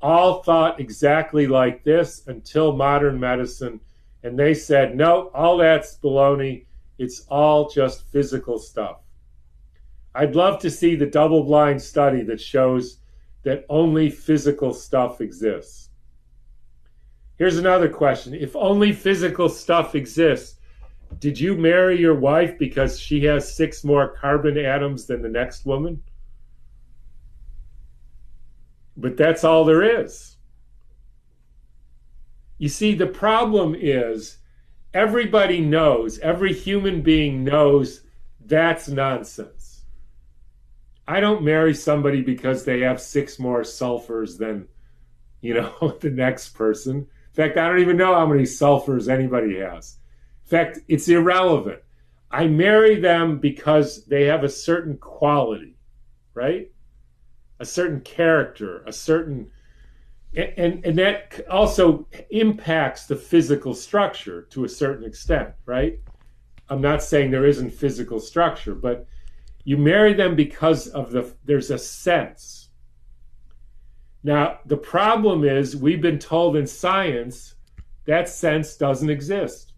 all 0.00 0.42
thought 0.42 0.80
exactly 0.80 1.46
like 1.46 1.84
this 1.84 2.26
until 2.28 2.76
modern 2.76 3.18
medicine. 3.18 3.80
And 4.22 4.38
they 4.38 4.54
said, 4.54 4.96
no, 4.96 5.28
all 5.34 5.56
that's 5.56 5.98
baloney. 5.98 6.66
It's 6.98 7.26
all 7.28 7.68
just 7.68 8.10
physical 8.10 8.58
stuff. 8.58 9.00
I'd 10.14 10.34
love 10.34 10.60
to 10.60 10.70
see 10.70 10.94
the 10.94 11.06
double 11.06 11.44
blind 11.44 11.82
study 11.82 12.22
that 12.22 12.40
shows 12.40 13.00
that 13.42 13.66
only 13.68 14.08
physical 14.08 14.72
stuff 14.72 15.20
exists. 15.20 15.90
Here's 17.36 17.58
another 17.58 17.88
question. 17.88 18.34
If 18.34 18.56
only 18.56 18.92
physical 18.92 19.50
stuff 19.50 19.94
exists, 19.94 20.58
did 21.18 21.38
you 21.38 21.56
marry 21.56 21.98
your 21.98 22.14
wife 22.14 22.58
because 22.58 23.00
she 23.00 23.24
has 23.24 23.54
six 23.54 23.84
more 23.84 24.08
carbon 24.08 24.58
atoms 24.58 25.06
than 25.06 25.22
the 25.22 25.28
next 25.28 25.64
woman? 25.64 26.02
But 28.96 29.16
that's 29.16 29.44
all 29.44 29.64
there 29.64 30.00
is. 30.00 30.36
You 32.58 32.68
see, 32.68 32.94
the 32.94 33.06
problem 33.06 33.74
is 33.78 34.38
everybody 34.94 35.60
knows, 35.60 36.18
every 36.20 36.54
human 36.54 37.02
being 37.02 37.44
knows 37.44 38.02
that's 38.46 38.88
nonsense. 38.88 39.82
I 41.08 41.20
don't 41.20 41.44
marry 41.44 41.74
somebody 41.74 42.22
because 42.22 42.64
they 42.64 42.80
have 42.80 43.00
six 43.00 43.38
more 43.38 43.60
sulfurs 43.60 44.38
than, 44.38 44.66
you 45.40 45.54
know, 45.54 45.96
the 46.00 46.10
next 46.10 46.50
person. 46.50 46.96
In 46.96 47.34
fact, 47.34 47.58
I 47.58 47.68
don't 47.68 47.80
even 47.80 47.96
know 47.96 48.14
how 48.14 48.26
many 48.26 48.44
sulfurs 48.44 49.08
anybody 49.08 49.58
has. 49.58 49.98
In 50.46 50.50
fact, 50.50 50.78
it's 50.86 51.08
irrelevant. 51.08 51.80
I 52.30 52.46
marry 52.46 53.00
them 53.00 53.40
because 53.40 54.04
they 54.06 54.26
have 54.26 54.44
a 54.44 54.48
certain 54.48 54.96
quality, 54.96 55.76
right? 56.34 56.70
A 57.58 57.64
certain 57.64 58.00
character, 58.00 58.84
a 58.86 58.92
certain 58.92 59.50
and 60.36 60.84
and 60.84 60.98
that 60.98 61.40
also 61.50 62.06
impacts 62.30 63.06
the 63.06 63.16
physical 63.16 63.74
structure 63.74 64.42
to 64.50 64.64
a 64.64 64.68
certain 64.68 65.04
extent, 65.04 65.50
right? 65.64 65.98
I'm 66.68 66.80
not 66.80 67.02
saying 67.02 67.30
there 67.30 67.46
isn't 67.46 67.70
physical 67.70 68.20
structure, 68.20 68.74
but 68.74 69.06
you 69.64 69.76
marry 69.76 70.12
them 70.12 70.36
because 70.36 70.86
of 70.88 71.10
the 71.10 71.34
there's 71.44 71.72
a 71.72 71.78
sense. 71.78 72.68
Now, 74.22 74.60
the 74.66 74.76
problem 74.76 75.42
is 75.42 75.76
we've 75.76 76.02
been 76.02 76.20
told 76.20 76.56
in 76.56 76.68
science 76.68 77.54
that 78.04 78.28
sense 78.28 78.76
doesn't 78.76 79.10
exist 79.10 79.72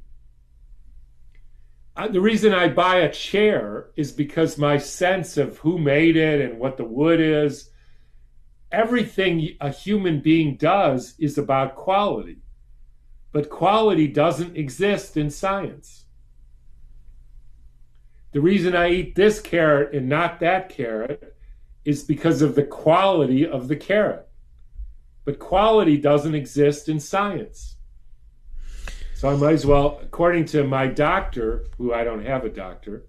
the 2.06 2.20
reason 2.20 2.54
I 2.54 2.68
buy 2.68 2.98
a 2.98 3.12
chair 3.12 3.90
is 3.96 4.12
because 4.12 4.56
my 4.56 4.78
sense 4.78 5.36
of 5.36 5.58
who 5.58 5.78
made 5.78 6.16
it 6.16 6.40
and 6.40 6.60
what 6.60 6.76
the 6.76 6.84
wood 6.84 7.18
is, 7.18 7.70
everything 8.70 9.56
a 9.60 9.70
human 9.70 10.20
being 10.20 10.56
does 10.56 11.14
is 11.18 11.38
about 11.38 11.74
quality. 11.74 12.38
But 13.32 13.50
quality 13.50 14.06
doesn't 14.06 14.56
exist 14.56 15.16
in 15.16 15.30
science. 15.30 16.04
The 18.32 18.40
reason 18.40 18.76
I 18.76 18.90
eat 18.90 19.14
this 19.16 19.40
carrot 19.40 19.92
and 19.92 20.08
not 20.08 20.38
that 20.40 20.68
carrot 20.68 21.36
is 21.84 22.04
because 22.04 22.42
of 22.42 22.54
the 22.54 22.62
quality 22.62 23.44
of 23.44 23.66
the 23.66 23.76
carrot. 23.76 24.28
But 25.24 25.38
quality 25.38 25.96
doesn't 25.96 26.34
exist 26.34 26.88
in 26.88 27.00
science. 27.00 27.77
So 29.18 29.28
I 29.28 29.34
might 29.34 29.54
as 29.54 29.66
well, 29.66 29.98
according 30.00 30.44
to 30.44 30.62
my 30.62 30.86
doctor, 30.86 31.64
who 31.76 31.92
I 31.92 32.04
don't 32.04 32.24
have 32.24 32.44
a 32.44 32.48
doctor, 32.48 33.02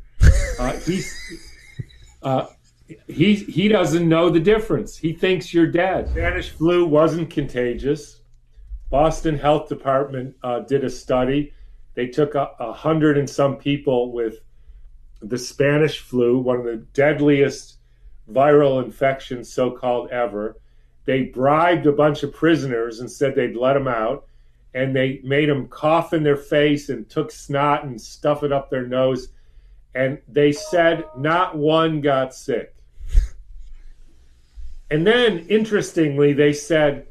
uh, 0.57 0.71
he's 0.83 1.15
uh, 2.23 2.47
he 3.05 3.35
he 3.35 3.67
doesn't 3.67 4.09
know 4.09 4.31
the 4.31 4.39
difference. 4.39 4.97
He 4.97 5.13
thinks 5.13 5.53
you're 5.53 5.67
dead. 5.67 6.09
Spanish 6.09 6.49
flu 6.49 6.87
wasn't 6.87 7.29
contagious. 7.29 8.21
Boston 8.89 9.37
Health 9.37 9.69
Department 9.69 10.35
uh, 10.41 10.61
did 10.61 10.83
a 10.83 10.89
study. 10.89 11.53
They 11.93 12.07
took 12.07 12.33
a, 12.33 12.53
a 12.59 12.73
hundred 12.73 13.19
and 13.19 13.29
some 13.29 13.57
people 13.57 14.11
with 14.11 14.39
the 15.21 15.37
Spanish 15.37 15.99
flu, 15.99 16.39
one 16.39 16.57
of 16.57 16.65
the 16.65 16.77
deadliest 16.93 17.77
viral 18.27 18.83
infections, 18.83 19.53
so 19.53 19.69
called 19.69 20.09
ever. 20.09 20.55
They 21.05 21.25
bribed 21.25 21.85
a 21.85 21.91
bunch 21.91 22.23
of 22.23 22.33
prisoners 22.33 22.99
and 22.99 23.11
said 23.11 23.35
they'd 23.35 23.55
let 23.55 23.73
them 23.73 23.87
out 23.87 24.25
and 24.73 24.95
they 24.95 25.19
made 25.23 25.49
them 25.49 25.67
cough 25.67 26.13
in 26.13 26.23
their 26.23 26.37
face 26.37 26.89
and 26.89 27.09
took 27.09 27.31
snot 27.31 27.83
and 27.83 27.99
stuff 27.99 28.43
it 28.43 28.51
up 28.51 28.69
their 28.69 28.85
nose. 28.85 29.29
And 29.95 30.19
they 30.27 30.51
said 30.51 31.05
not 31.17 31.57
one 31.57 32.01
got 32.01 32.33
sick. 32.33 32.75
And 34.91 35.05
then, 35.05 35.45
interestingly, 35.49 36.33
they 36.33 36.53
said, 36.53 37.07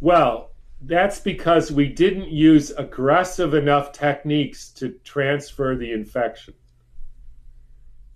well, 0.00 0.52
that's 0.82 1.18
because 1.18 1.72
we 1.72 1.88
didn't 1.88 2.28
use 2.28 2.70
aggressive 2.70 3.54
enough 3.54 3.92
techniques 3.92 4.68
to 4.70 4.90
transfer 5.02 5.74
the 5.74 5.92
infection. 5.92 6.54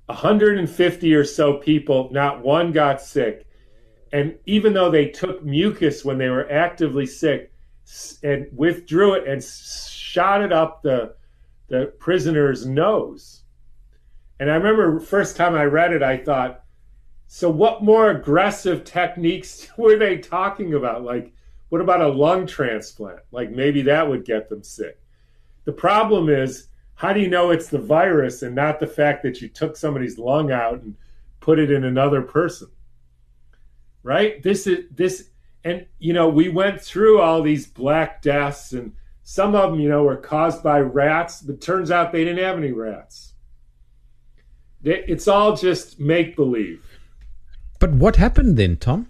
150 0.06 1.14
or 1.14 1.24
so 1.24 1.54
people, 1.54 2.10
not 2.12 2.42
one 2.42 2.70
got 2.70 3.00
sick. 3.00 3.46
And 4.12 4.38
even 4.46 4.72
though 4.72 4.90
they 4.90 5.06
took 5.06 5.42
mucus 5.42 6.04
when 6.04 6.18
they 6.18 6.28
were 6.28 6.50
actively 6.52 7.06
sick 7.06 7.51
and 8.22 8.46
withdrew 8.54 9.14
it 9.14 9.28
and 9.28 9.42
shot 9.42 10.42
it 10.42 10.52
up 10.52 10.82
the, 10.82 11.14
the 11.68 11.92
prisoner's 11.98 12.66
nose. 12.66 13.42
And 14.40 14.50
I 14.50 14.54
remember 14.54 15.00
first 15.00 15.36
time 15.36 15.54
I 15.54 15.64
read 15.64 15.92
it, 15.92 16.02
I 16.02 16.16
thought, 16.16 16.64
so 17.26 17.48
what 17.48 17.82
more 17.82 18.10
aggressive 18.10 18.84
techniques 18.84 19.68
were 19.78 19.96
they 19.96 20.18
talking 20.18 20.74
about? 20.74 21.02
Like, 21.02 21.32
what 21.70 21.80
about 21.80 22.02
a 22.02 22.08
lung 22.08 22.46
transplant? 22.46 23.20
Like 23.30 23.50
maybe 23.50 23.82
that 23.82 24.06
would 24.06 24.24
get 24.24 24.48
them 24.48 24.62
sick. 24.62 25.00
The 25.64 25.72
problem 25.72 26.28
is, 26.28 26.68
how 26.94 27.12
do 27.12 27.20
you 27.20 27.28
know 27.28 27.50
it's 27.50 27.68
the 27.68 27.78
virus 27.78 28.42
and 28.42 28.54
not 28.54 28.78
the 28.78 28.86
fact 28.86 29.22
that 29.22 29.40
you 29.40 29.48
took 29.48 29.76
somebody's 29.76 30.18
lung 30.18 30.52
out 30.52 30.82
and 30.82 30.94
put 31.40 31.58
it 31.58 31.70
in 31.70 31.84
another 31.84 32.20
person? 32.20 32.68
Right? 34.02 34.42
This 34.42 34.66
is 34.66 34.84
this 34.90 35.30
and 35.64 35.86
you 35.98 36.12
know, 36.12 36.28
we 36.28 36.48
went 36.48 36.80
through 36.80 37.20
all 37.20 37.42
these 37.42 37.66
black 37.66 38.22
deaths 38.22 38.72
and 38.72 38.92
some 39.22 39.54
of 39.54 39.70
them, 39.70 39.80
you 39.80 39.88
know, 39.88 40.02
were 40.02 40.16
caused 40.16 40.62
by 40.62 40.80
rats, 40.80 41.40
but 41.42 41.60
turns 41.60 41.90
out 41.90 42.12
they 42.12 42.24
didn't 42.24 42.44
have 42.44 42.56
any 42.56 42.72
rats. 42.72 43.34
It's 44.84 45.28
all 45.28 45.56
just 45.56 46.00
make 46.00 46.34
believe. 46.34 46.84
But 47.78 47.92
what 47.92 48.16
happened 48.16 48.56
then, 48.56 48.76
Tom? 48.76 49.08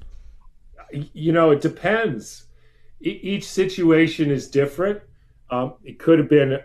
You 0.93 1.33
know, 1.33 1.51
it 1.51 1.63
depends 1.63 2.47
each 3.03 3.45
situation 3.45 4.31
is 4.31 4.49
different. 4.49 5.01
Um, 5.51 5.75
it 5.85 5.99
could 5.99 6.19
have 6.19 6.29
been, 6.29 6.59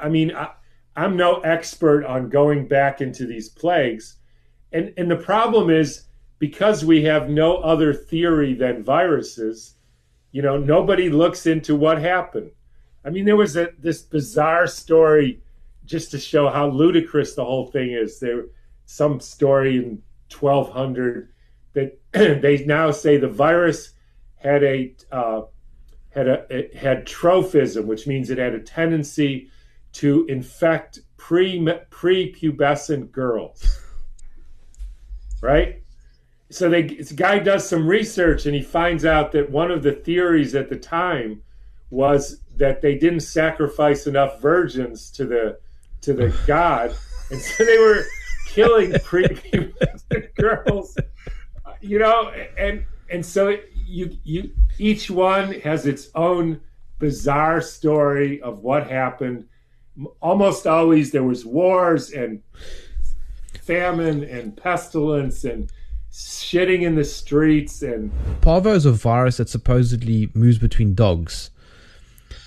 I 0.00 0.08
mean, 0.08 0.34
I, 0.34 0.50
I'm 0.96 1.16
no 1.16 1.40
expert 1.40 2.04
on 2.04 2.28
going 2.28 2.66
back 2.66 3.00
into 3.00 3.26
these 3.26 3.48
plagues. 3.48 4.16
And, 4.72 4.92
and 4.96 5.10
the 5.10 5.16
problem 5.16 5.70
is 5.70 6.04
because 6.38 6.84
we 6.84 7.02
have 7.04 7.28
no 7.28 7.56
other 7.56 7.92
theory 7.92 8.54
than 8.54 8.84
viruses, 8.84 9.74
you 10.32 10.42
know, 10.42 10.56
nobody 10.56 11.08
looks 11.08 11.46
into 11.46 11.74
what 11.74 12.00
happened. 12.00 12.50
I 13.04 13.10
mean, 13.10 13.24
there 13.24 13.36
was 13.36 13.56
a, 13.56 13.70
this 13.78 14.02
bizarre 14.02 14.66
story 14.66 15.40
just 15.84 16.10
to 16.10 16.18
show 16.18 16.48
how 16.48 16.68
ludicrous 16.68 17.34
the 17.34 17.44
whole 17.44 17.66
thing 17.66 17.90
is. 17.92 18.20
There, 18.20 18.46
some 18.86 19.20
story 19.20 19.76
in 19.76 20.02
1200 20.38 21.32
that 21.74 21.98
they 22.12 22.64
now 22.64 22.90
say 22.90 23.16
the 23.16 23.28
virus 23.28 23.94
had 24.36 24.62
a 24.62 24.94
uh, 25.10 25.42
had 26.10 26.28
a 26.28 26.68
had 26.76 27.06
trophism, 27.06 27.84
which 27.84 28.06
means 28.06 28.30
it 28.30 28.38
had 28.38 28.54
a 28.54 28.60
tendency 28.60 29.50
to 29.92 30.26
infect 30.26 31.00
pre 31.16 31.58
prepubescent 31.90 33.10
girls. 33.10 33.80
Right? 35.40 35.82
So 36.50 36.68
they 36.70 36.82
this 36.82 37.12
guy 37.12 37.38
does 37.38 37.68
some 37.68 37.86
research 37.86 38.46
and 38.46 38.54
he 38.54 38.62
finds 38.62 39.04
out 39.04 39.32
that 39.32 39.50
one 39.50 39.70
of 39.70 39.82
the 39.82 39.92
theories 39.92 40.54
at 40.54 40.68
the 40.68 40.76
time 40.76 41.42
was 41.90 42.40
that 42.56 42.80
they 42.82 42.96
didn't 42.96 43.20
sacrifice 43.20 44.06
enough 44.06 44.40
virgins 44.40 45.10
to 45.12 45.24
the 45.24 45.58
to 46.02 46.12
the 46.12 46.34
god, 46.46 46.94
and 47.30 47.40
so 47.40 47.64
they 47.64 47.78
were 47.78 48.04
killing 48.46 48.92
prepubescent 48.92 50.34
girls. 50.38 50.96
You 51.80 51.98
know, 51.98 52.30
and 52.56 52.84
and 53.10 53.24
so 53.24 53.56
you 53.86 54.16
you 54.24 54.52
each 54.78 55.10
one 55.10 55.52
has 55.60 55.86
its 55.86 56.08
own 56.14 56.60
bizarre 56.98 57.60
story 57.60 58.40
of 58.42 58.60
what 58.60 58.90
happened. 58.90 59.46
Almost 60.20 60.66
always 60.66 61.10
there 61.10 61.24
was 61.24 61.44
wars 61.44 62.10
and 62.12 62.42
famine 63.60 64.24
and 64.24 64.56
pestilence 64.56 65.44
and 65.44 65.70
shitting 66.12 66.82
in 66.82 66.94
the 66.94 67.04
streets 67.04 67.82
and 67.82 68.10
parvo 68.40 68.72
is 68.72 68.86
a 68.86 68.92
virus 68.92 69.36
that 69.36 69.48
supposedly 69.48 70.30
moves 70.34 70.58
between 70.58 70.94
dogs. 70.94 71.50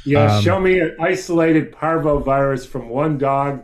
Yeah, 0.05 0.35
um, 0.35 0.43
show 0.43 0.59
me 0.59 0.79
an 0.79 0.95
isolated 0.99 1.71
parvo 1.71 2.19
virus 2.19 2.65
from 2.65 2.89
one 2.89 3.17
dog, 3.17 3.63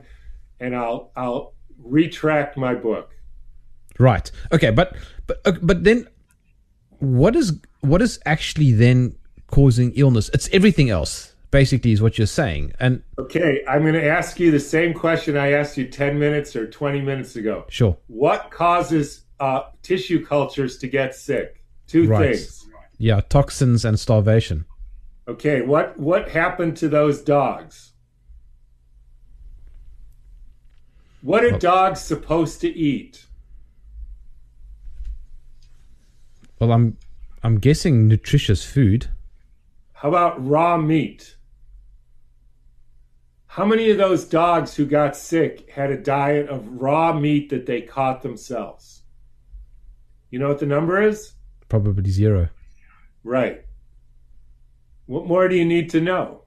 and 0.59 0.75
I'll 0.75 1.11
I'll 1.15 1.53
retract 1.83 2.57
my 2.57 2.75
book. 2.75 3.11
Right. 3.97 4.29
Okay, 4.51 4.71
but 4.71 4.95
but 5.25 5.65
but 5.65 5.83
then 5.83 6.07
what 6.99 7.35
is 7.35 7.59
what 7.81 8.01
is 8.01 8.19
actually 8.25 8.71
then 8.71 9.15
causing 9.47 9.93
illness? 9.95 10.29
It's 10.33 10.49
everything 10.51 10.89
else, 10.89 11.33
basically, 11.51 11.91
is 11.91 12.01
what 12.01 12.17
you're 12.17 12.27
saying. 12.27 12.73
And 12.79 13.01
okay, 13.17 13.63
I'm 13.67 13.81
going 13.81 13.93
to 13.93 14.05
ask 14.05 14.39
you 14.39 14.51
the 14.51 14.59
same 14.59 14.93
question 14.93 15.37
I 15.37 15.51
asked 15.53 15.77
you 15.77 15.87
10 15.87 16.19
minutes 16.19 16.55
or 16.55 16.67
20 16.67 17.01
minutes 17.01 17.35
ago. 17.35 17.65
Sure. 17.69 17.97
What 18.07 18.51
causes 18.51 19.23
uh, 19.39 19.63
tissue 19.83 20.25
cultures 20.25 20.77
to 20.79 20.87
get 20.87 21.15
sick? 21.15 21.63
Two 21.87 22.07
right. 22.07 22.35
things. 22.35 22.67
Yeah, 22.97 23.21
toxins 23.21 23.85
and 23.85 23.99
starvation. 23.99 24.65
Okay, 25.27 25.61
what 25.61 25.99
what 25.99 26.29
happened 26.29 26.77
to 26.77 26.87
those 26.87 27.21
dogs? 27.21 27.91
What 31.21 31.43
are 31.43 31.57
dogs 31.57 31.99
supposed 31.99 32.61
to 32.61 32.69
eat? 32.69 33.25
Well, 36.59 36.71
I'm 36.71 36.97
I'm 37.43 37.59
guessing 37.59 38.07
nutritious 38.07 38.65
food. 38.65 39.09
How 39.93 40.09
about 40.09 40.45
raw 40.45 40.77
meat? 40.77 41.35
How 43.47 43.65
many 43.65 43.89
of 43.89 43.97
those 43.97 44.25
dogs 44.25 44.75
who 44.75 44.85
got 44.85 45.17
sick 45.17 45.69
had 45.71 45.89
a 45.89 45.97
diet 45.97 46.47
of 46.47 46.79
raw 46.79 47.11
meat 47.11 47.49
that 47.49 47.65
they 47.65 47.81
caught 47.81 48.21
themselves? 48.21 48.96
You 50.29 50.39
know 50.39 50.49
what 50.49 50.59
the 50.59 50.65
number 50.65 51.01
is? 51.01 51.33
Probably 51.69 52.09
zero. 52.09 52.49
Right. 53.23 53.65
What 55.05 55.25
more 55.25 55.47
do 55.47 55.55
you 55.55 55.65
need 55.65 55.89
to 55.91 56.01
know? 56.01 56.43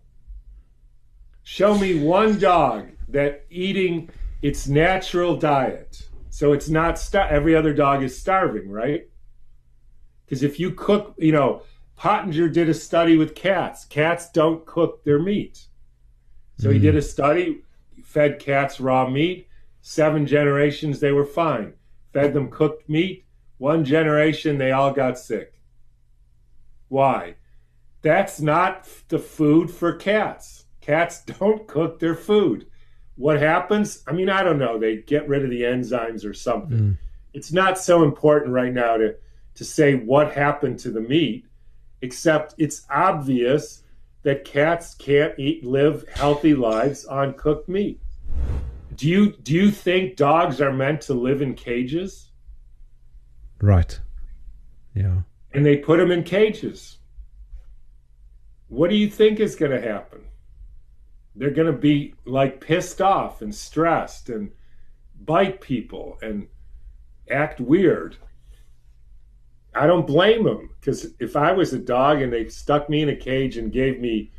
Show 1.42 1.76
me 1.76 2.02
one 2.02 2.38
dog 2.38 2.90
that 3.08 3.46
eating 3.50 4.10
its 4.42 4.68
natural 4.68 5.36
diet. 5.36 6.08
So 6.30 6.52
it's 6.52 6.68
not 6.68 7.14
every 7.14 7.56
other 7.56 7.74
dog 7.74 8.02
is 8.02 8.16
starving, 8.16 8.70
right? 8.70 9.08
Because 10.24 10.42
if 10.42 10.60
you 10.60 10.70
cook, 10.72 11.14
you 11.18 11.32
know, 11.32 11.62
Pottenger 11.98 12.52
did 12.52 12.68
a 12.68 12.74
study 12.74 13.16
with 13.16 13.34
cats. 13.34 13.84
Cats 13.84 14.30
don't 14.30 14.64
cook 14.64 15.04
their 15.04 15.18
meat. 15.18 15.66
So 16.58 16.68
mm. 16.68 16.74
he 16.74 16.78
did 16.78 16.96
a 16.96 17.02
study, 17.02 17.62
fed 18.04 18.38
cats 18.38 18.80
raw 18.80 19.08
meat. 19.08 19.48
Seven 19.82 20.26
generations, 20.26 21.00
they 21.00 21.12
were 21.12 21.24
fine. 21.24 21.72
Fed 22.12 22.32
them 22.34 22.50
cooked 22.50 22.88
meat. 22.88 23.24
One 23.60 23.84
generation, 23.84 24.56
they 24.56 24.72
all 24.72 24.90
got 24.90 25.18
sick. 25.18 25.60
Why? 26.88 27.34
That's 28.00 28.40
not 28.40 28.88
the 29.08 29.18
food 29.18 29.70
for 29.70 29.92
cats. 29.92 30.64
Cats 30.80 31.22
don't 31.38 31.68
cook 31.68 31.98
their 31.98 32.14
food. 32.14 32.68
What 33.16 33.38
happens? 33.38 34.02
I 34.06 34.12
mean, 34.12 34.30
I 34.30 34.42
don't 34.42 34.58
know. 34.58 34.78
They 34.78 35.02
get 35.02 35.28
rid 35.28 35.44
of 35.44 35.50
the 35.50 35.60
enzymes 35.60 36.24
or 36.24 36.32
something. 36.32 36.78
Mm. 36.78 36.98
It's 37.34 37.52
not 37.52 37.76
so 37.76 38.02
important 38.02 38.54
right 38.54 38.72
now 38.72 38.96
to 38.96 39.14
to 39.56 39.64
say 39.66 39.94
what 39.94 40.32
happened 40.32 40.78
to 40.78 40.90
the 40.90 41.02
meat, 41.02 41.44
except 42.00 42.54
it's 42.56 42.86
obvious 42.88 43.82
that 44.22 44.46
cats 44.46 44.94
can't 44.94 45.38
eat 45.38 45.66
live 45.66 46.08
healthy 46.08 46.54
lives 46.54 47.04
on 47.04 47.34
cooked 47.34 47.68
meat. 47.68 48.00
Do 48.94 49.06
you 49.06 49.32
do 49.32 49.52
you 49.52 49.70
think 49.70 50.16
dogs 50.16 50.62
are 50.62 50.72
meant 50.72 51.02
to 51.02 51.12
live 51.12 51.42
in 51.42 51.52
cages? 51.52 52.29
Right. 53.60 54.00
Yeah. 54.94 55.22
And 55.52 55.64
they 55.64 55.76
put 55.76 55.98
them 55.98 56.10
in 56.10 56.24
cages. 56.24 56.98
What 58.68 58.90
do 58.90 58.96
you 58.96 59.08
think 59.08 59.40
is 59.40 59.56
going 59.56 59.72
to 59.72 59.80
happen? 59.80 60.24
They're 61.34 61.50
going 61.50 61.66
to 61.66 61.78
be 61.78 62.14
like 62.24 62.60
pissed 62.60 63.00
off 63.00 63.42
and 63.42 63.54
stressed 63.54 64.28
and 64.28 64.50
bite 65.24 65.60
people 65.60 66.18
and 66.22 66.48
act 67.30 67.60
weird. 67.60 68.16
I 69.74 69.86
don't 69.86 70.06
blame 70.06 70.44
them 70.44 70.70
because 70.80 71.14
if 71.20 71.36
I 71.36 71.52
was 71.52 71.72
a 71.72 71.78
dog 71.78 72.22
and 72.22 72.32
they 72.32 72.48
stuck 72.48 72.88
me 72.88 73.02
in 73.02 73.08
a 73.08 73.16
cage 73.16 73.56
and 73.56 73.72
gave 73.72 74.00
me, 74.00 74.32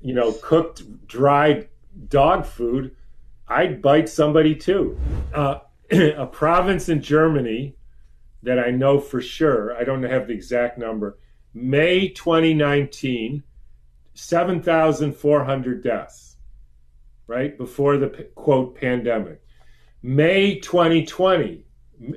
you 0.00 0.14
know, 0.14 0.32
cooked, 0.32 1.06
dried 1.06 1.68
dog 2.08 2.46
food, 2.46 2.96
I'd 3.48 3.82
bite 3.82 4.08
somebody 4.08 4.54
too. 4.54 4.98
Uh, 5.34 5.58
a 5.90 6.26
province 6.26 6.88
in 6.88 7.02
Germany 7.02 7.76
that 8.42 8.58
I 8.58 8.70
know 8.70 8.98
for 8.98 9.20
sure, 9.20 9.76
I 9.76 9.84
don't 9.84 10.02
have 10.02 10.26
the 10.26 10.34
exact 10.34 10.78
number, 10.78 11.18
May 11.52 12.08
2019, 12.08 13.42
7,400 14.14 15.82
deaths, 15.82 16.36
right? 17.26 17.56
Before 17.56 17.96
the 17.96 18.28
quote 18.34 18.76
pandemic. 18.76 19.42
May 20.02 20.58
2020, 20.58 21.64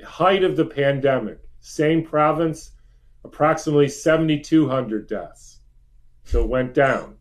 height 0.04 0.44
of 0.44 0.56
the 0.56 0.64
pandemic, 0.64 1.40
same 1.60 2.04
province, 2.04 2.70
approximately 3.24 3.88
7,200 3.88 5.06
deaths. 5.06 5.58
So 6.24 6.42
it 6.42 6.48
went 6.48 6.74
down. 6.74 7.16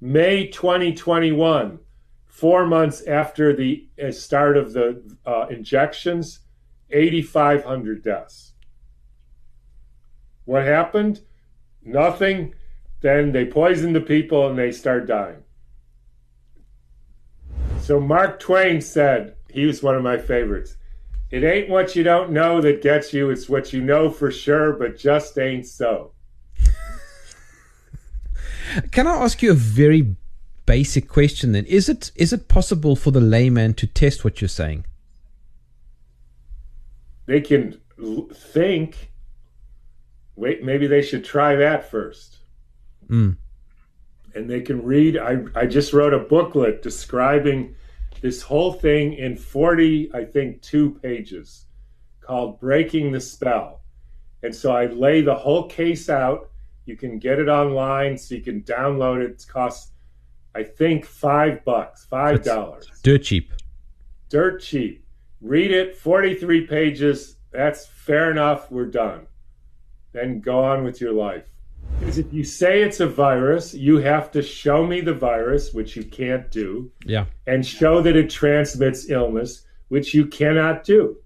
May 0.00 0.48
2021, 0.48 1.78
four 2.26 2.66
months 2.66 3.02
after 3.02 3.54
the 3.54 3.88
uh, 4.02 4.10
start 4.10 4.56
of 4.56 4.72
the 4.72 5.02
uh, 5.24 5.46
injections, 5.50 6.40
8,500 6.90 8.02
deaths. 8.02 8.52
What 10.44 10.64
happened? 10.64 11.20
Nothing. 11.82 12.54
Then 13.00 13.32
they 13.32 13.44
poisoned 13.44 13.94
the 13.94 14.00
people 14.00 14.48
and 14.48 14.58
they 14.58 14.72
start 14.72 15.06
dying. 15.06 15.42
So 17.80 18.00
Mark 18.00 18.40
Twain 18.40 18.80
said, 18.80 19.36
he 19.50 19.66
was 19.66 19.82
one 19.82 19.94
of 19.94 20.02
my 20.02 20.16
favorites. 20.16 20.76
It 21.30 21.44
ain't 21.44 21.68
what 21.68 21.96
you 21.96 22.02
don't 22.02 22.30
know 22.30 22.60
that 22.60 22.82
gets 22.82 23.12
you, 23.12 23.30
it's 23.30 23.48
what 23.48 23.72
you 23.72 23.82
know 23.82 24.08
for 24.08 24.30
sure, 24.30 24.72
but 24.72 24.98
just 24.98 25.36
ain't 25.38 25.66
so. 25.66 26.12
Can 28.90 29.06
I 29.06 29.16
ask 29.16 29.42
you 29.42 29.50
a 29.50 29.54
very 29.54 30.16
basic 30.66 31.08
question 31.08 31.52
then? 31.52 31.66
Is 31.66 31.88
it 31.88 32.10
is 32.14 32.32
it 32.32 32.48
possible 32.48 32.96
for 32.96 33.10
the 33.10 33.20
layman 33.20 33.74
to 33.74 33.86
test 33.86 34.24
what 34.24 34.40
you're 34.40 34.48
saying? 34.48 34.84
They 37.26 37.40
can 37.40 37.80
think. 38.32 39.12
Wait, 40.36 40.64
maybe 40.64 40.86
they 40.86 41.02
should 41.02 41.24
try 41.24 41.54
that 41.56 41.90
first. 41.90 42.38
Mm. 43.08 43.36
And 44.34 44.50
they 44.50 44.60
can 44.60 44.82
read. 44.82 45.16
I, 45.16 45.44
I 45.54 45.66
just 45.66 45.92
wrote 45.92 46.12
a 46.12 46.18
booklet 46.18 46.82
describing 46.82 47.76
this 48.20 48.42
whole 48.42 48.72
thing 48.72 49.14
in 49.14 49.36
40, 49.36 50.10
I 50.14 50.24
think, 50.24 50.60
two 50.62 50.98
pages 51.02 51.66
called 52.20 52.58
Breaking 52.58 53.12
the 53.12 53.20
Spell. 53.20 53.82
And 54.42 54.54
so 54.54 54.72
I 54.72 54.86
lay 54.86 55.20
the 55.20 55.34
whole 55.34 55.68
case 55.68 56.08
out. 56.08 56.50
You 56.86 56.96
can 56.96 57.18
get 57.18 57.38
it 57.38 57.48
online, 57.48 58.18
so 58.18 58.34
you 58.34 58.42
can 58.42 58.62
download 58.62 59.24
it. 59.24 59.30
It 59.30 59.46
costs, 59.48 59.92
I 60.54 60.62
think, 60.62 61.06
five 61.06 61.64
bucks, 61.64 62.04
five 62.04 62.42
dollars. 62.42 62.88
Dirt 63.02 63.22
cheap. 63.22 63.52
Dirt 64.28 64.60
cheap. 64.60 65.03
Read 65.44 65.72
it, 65.72 65.94
43 65.94 66.66
pages. 66.66 67.36
That's 67.52 67.86
fair 67.86 68.30
enough. 68.30 68.70
We're 68.70 68.86
done. 68.86 69.26
Then 70.12 70.40
go 70.40 70.64
on 70.64 70.84
with 70.84 71.02
your 71.02 71.12
life. 71.12 71.44
Because 72.00 72.16
if 72.16 72.32
you 72.32 72.42
say 72.44 72.80
it's 72.82 73.00
a 73.00 73.06
virus, 73.06 73.74
you 73.74 73.98
have 73.98 74.30
to 74.32 74.42
show 74.42 74.86
me 74.86 75.02
the 75.02 75.12
virus, 75.12 75.74
which 75.74 75.96
you 75.96 76.02
can't 76.04 76.50
do, 76.50 76.90
Yeah. 77.04 77.26
and 77.46 77.64
show 77.64 78.00
that 78.00 78.16
it 78.16 78.30
transmits 78.30 79.10
illness, 79.10 79.66
which 79.88 80.14
you 80.14 80.24
cannot 80.24 80.82
do. 80.82 81.18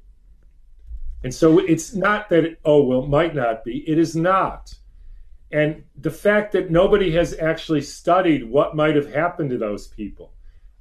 And 1.22 1.32
so 1.32 1.60
it's 1.60 1.94
not 1.94 2.28
that, 2.30 2.44
it, 2.44 2.58
oh, 2.64 2.82
well, 2.82 3.04
it 3.04 3.08
might 3.08 3.36
not 3.36 3.62
be. 3.64 3.88
It 3.88 3.98
is 3.98 4.16
not. 4.16 4.74
And 5.52 5.84
the 5.96 6.10
fact 6.10 6.50
that 6.52 6.72
nobody 6.72 7.12
has 7.12 7.38
actually 7.38 7.82
studied 7.82 8.50
what 8.50 8.74
might 8.74 8.96
have 8.96 9.12
happened 9.12 9.50
to 9.50 9.58
those 9.58 9.86
people. 9.86 10.32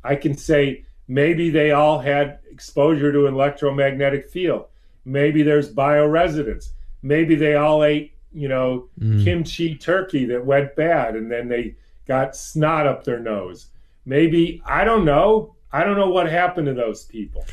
I 0.04 0.16
can 0.16 0.36
say 0.36 0.86
maybe 1.08 1.50
they 1.50 1.72
all 1.72 2.00
had 2.00 2.40
exposure 2.52 3.12
to 3.12 3.28
an 3.28 3.34
electromagnetic 3.34 4.30
field. 4.30 4.66
Maybe 5.06 5.44
there's 5.44 5.74
bioresidence. 5.74 6.70
Maybe 7.02 7.36
they 7.36 7.56
all 7.56 7.84
ate, 7.84 8.14
you 8.34 8.48
know, 8.48 8.90
mm. 9.00 9.24
kimchi 9.24 9.76
turkey 9.76 10.26
that 10.26 10.46
went 10.46 10.76
bad 10.76 11.16
and 11.16 11.32
then 11.32 11.48
they 11.48 11.76
got 12.08 12.36
snot 12.36 12.88
up 12.88 13.04
their 13.04 13.20
nose. 13.20 13.68
Maybe, 14.06 14.62
I 14.66 14.84
don't 14.84 15.06
know. 15.06 15.56
I 15.72 15.84
don't 15.84 15.98
know 15.98 16.10
what 16.10 16.30
happened 16.30 16.68
to 16.68 16.74
those 16.74 17.04
people. 17.04 17.46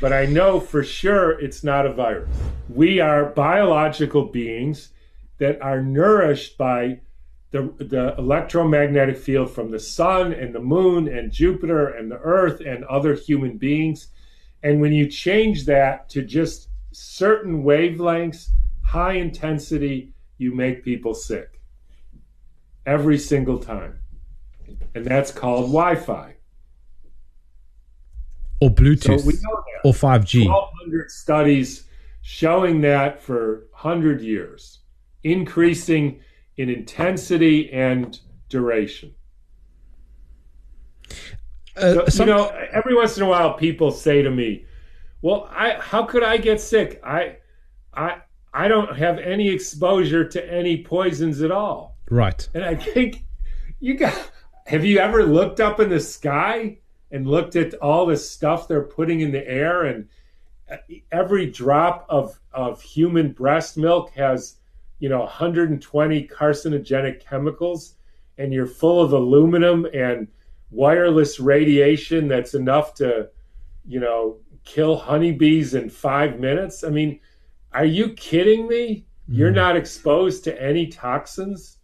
But 0.00 0.12
I 0.12 0.26
know 0.26 0.60
for 0.60 0.82
sure 0.82 1.38
it's 1.40 1.64
not 1.64 1.86
a 1.86 1.92
virus. 1.92 2.28
We 2.68 3.00
are 3.00 3.26
biological 3.26 4.26
beings 4.26 4.90
that 5.38 5.60
are 5.62 5.82
nourished 5.82 6.58
by 6.58 7.00
the, 7.52 7.72
the 7.78 8.14
electromagnetic 8.16 9.18
field 9.18 9.50
from 9.50 9.70
the 9.70 9.78
sun 9.78 10.32
and 10.32 10.54
the 10.54 10.60
moon 10.60 11.06
and 11.06 11.30
Jupiter 11.30 11.88
and 11.88 12.10
the 12.10 12.18
earth 12.18 12.60
and 12.60 12.82
other 12.84 13.14
human 13.14 13.58
beings. 13.58 14.08
And 14.62 14.80
when 14.80 14.92
you 14.92 15.06
change 15.08 15.66
that 15.66 16.08
to 16.10 16.22
just 16.22 16.68
certain 16.92 17.62
wavelengths, 17.62 18.48
high 18.82 19.14
intensity, 19.14 20.14
you 20.38 20.54
make 20.54 20.82
people 20.82 21.14
sick 21.14 21.60
every 22.86 23.18
single 23.18 23.58
time. 23.58 24.00
And 24.94 25.04
that's 25.04 25.30
called 25.30 25.66
Wi 25.66 25.94
Fi. 25.96 26.34
Or 28.60 28.70
Bluetooth. 28.70 29.20
So 29.20 29.26
we 29.26 29.34
know 29.34 29.62
that. 29.82 29.88
or 29.88 29.92
5G. 29.92 30.46
1,200 30.46 31.10
studies 31.10 31.84
showing 32.22 32.80
that 32.82 33.20
for 33.20 33.66
100 33.72 34.22
years, 34.22 34.80
increasing 35.24 36.20
in 36.56 36.68
intensity 36.68 37.72
and 37.72 38.18
duration. 38.48 39.14
Uh, 41.76 41.94
So, 41.94 42.04
some- 42.06 42.28
you 42.28 42.34
know, 42.34 42.48
every 42.72 42.94
once 42.94 43.16
in 43.16 43.22
a 43.22 43.28
while, 43.28 43.54
people 43.54 43.90
say 43.90 44.22
to 44.22 44.30
me, 44.30 44.66
"Well, 45.22 45.48
I 45.50 45.72
how 45.80 46.04
could 46.04 46.22
I 46.22 46.36
get 46.36 46.60
sick? 46.60 47.00
I, 47.04 47.36
I, 47.94 48.16
I 48.52 48.68
don't 48.68 48.96
have 48.96 49.18
any 49.18 49.48
exposure 49.48 50.24
to 50.28 50.52
any 50.52 50.82
poisons 50.84 51.42
at 51.42 51.50
all." 51.50 51.96
right. 52.10 52.46
And 52.54 52.64
I 52.64 52.74
think 52.74 53.24
you 53.80 53.94
got. 53.94 54.30
Have 54.66 54.84
you 54.84 54.98
ever 54.98 55.24
looked 55.24 55.58
up 55.60 55.80
in 55.80 55.88
the 55.88 55.98
sky 56.00 56.78
and 57.10 57.26
looked 57.26 57.56
at 57.56 57.74
all 57.74 58.06
the 58.06 58.16
stuff 58.16 58.68
they're 58.68 58.82
putting 58.84 59.20
in 59.20 59.32
the 59.32 59.46
air? 59.48 59.84
And 59.84 60.08
every 61.10 61.46
drop 61.46 62.06
of 62.08 62.38
of 62.52 62.80
human 62.82 63.32
breast 63.32 63.76
milk 63.78 64.10
has, 64.10 64.56
you 65.02 65.08
know, 65.08 65.18
120 65.18 66.28
carcinogenic 66.28 67.18
chemicals, 67.18 67.96
and 68.38 68.52
you're 68.52 68.68
full 68.68 69.00
of 69.02 69.12
aluminum 69.12 69.84
and 69.92 70.28
wireless 70.70 71.40
radiation 71.40 72.28
that's 72.28 72.54
enough 72.54 72.94
to, 72.94 73.28
you 73.84 73.98
know, 73.98 74.36
kill 74.62 74.96
honeybees 74.96 75.74
in 75.74 75.90
five 75.90 76.38
minutes. 76.38 76.84
I 76.84 76.90
mean, 76.90 77.18
are 77.72 77.84
you 77.84 78.10
kidding 78.10 78.68
me? 78.68 79.04
You're 79.26 79.48
mm-hmm. 79.48 79.56
not 79.56 79.76
exposed 79.76 80.44
to 80.44 80.62
any 80.62 80.86
toxins. 80.86 81.78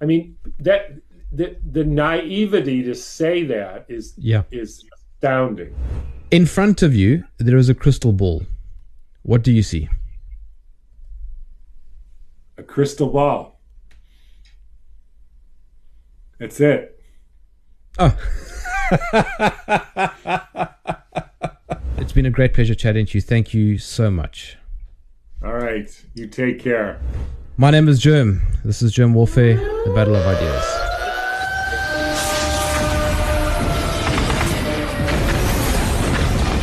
I 0.00 0.04
mean 0.04 0.36
that 0.60 0.92
the 1.32 1.56
the 1.72 1.82
naivety 1.82 2.84
to 2.84 2.94
say 2.94 3.42
that 3.42 3.86
is 3.88 4.14
Yeah. 4.18 4.44
is 4.52 4.84
astounding. 4.94 5.74
In 6.30 6.46
front 6.46 6.82
of 6.82 6.94
you, 6.94 7.24
there 7.38 7.56
is 7.56 7.68
a 7.68 7.74
crystal 7.74 8.12
ball. 8.12 8.46
What 9.22 9.42
do 9.42 9.50
you 9.50 9.64
see? 9.64 9.88
A 12.58 12.62
crystal 12.62 13.08
ball. 13.08 13.58
That's 16.38 16.60
it. 16.60 17.00
Oh. 17.98 18.16
it's 21.98 22.12
been 22.12 22.26
a 22.26 22.30
great 22.30 22.54
pleasure 22.54 22.74
chatting 22.74 23.06
to 23.06 23.18
you. 23.18 23.22
Thank 23.22 23.54
you 23.54 23.78
so 23.78 24.10
much. 24.10 24.56
All 25.44 25.54
right. 25.54 25.90
You 26.14 26.26
take 26.26 26.60
care. 26.60 27.00
My 27.56 27.70
name 27.70 27.88
is 27.88 28.02
Jerm. 28.02 28.40
This 28.64 28.82
is 28.82 28.94
Jerm 28.94 29.12
Warfare, 29.12 29.56
the 29.56 29.92
Battle 29.94 30.14
of 30.14 30.26
Ideas. 30.26 30.64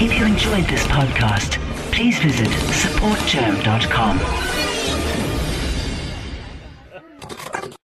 If 0.01 0.19
you 0.19 0.25
enjoyed 0.25 0.65
this 0.65 0.85
podcast, 0.87 1.59
please 1.91 2.19
visit 2.19 2.47
supportjerm.com 2.47 4.52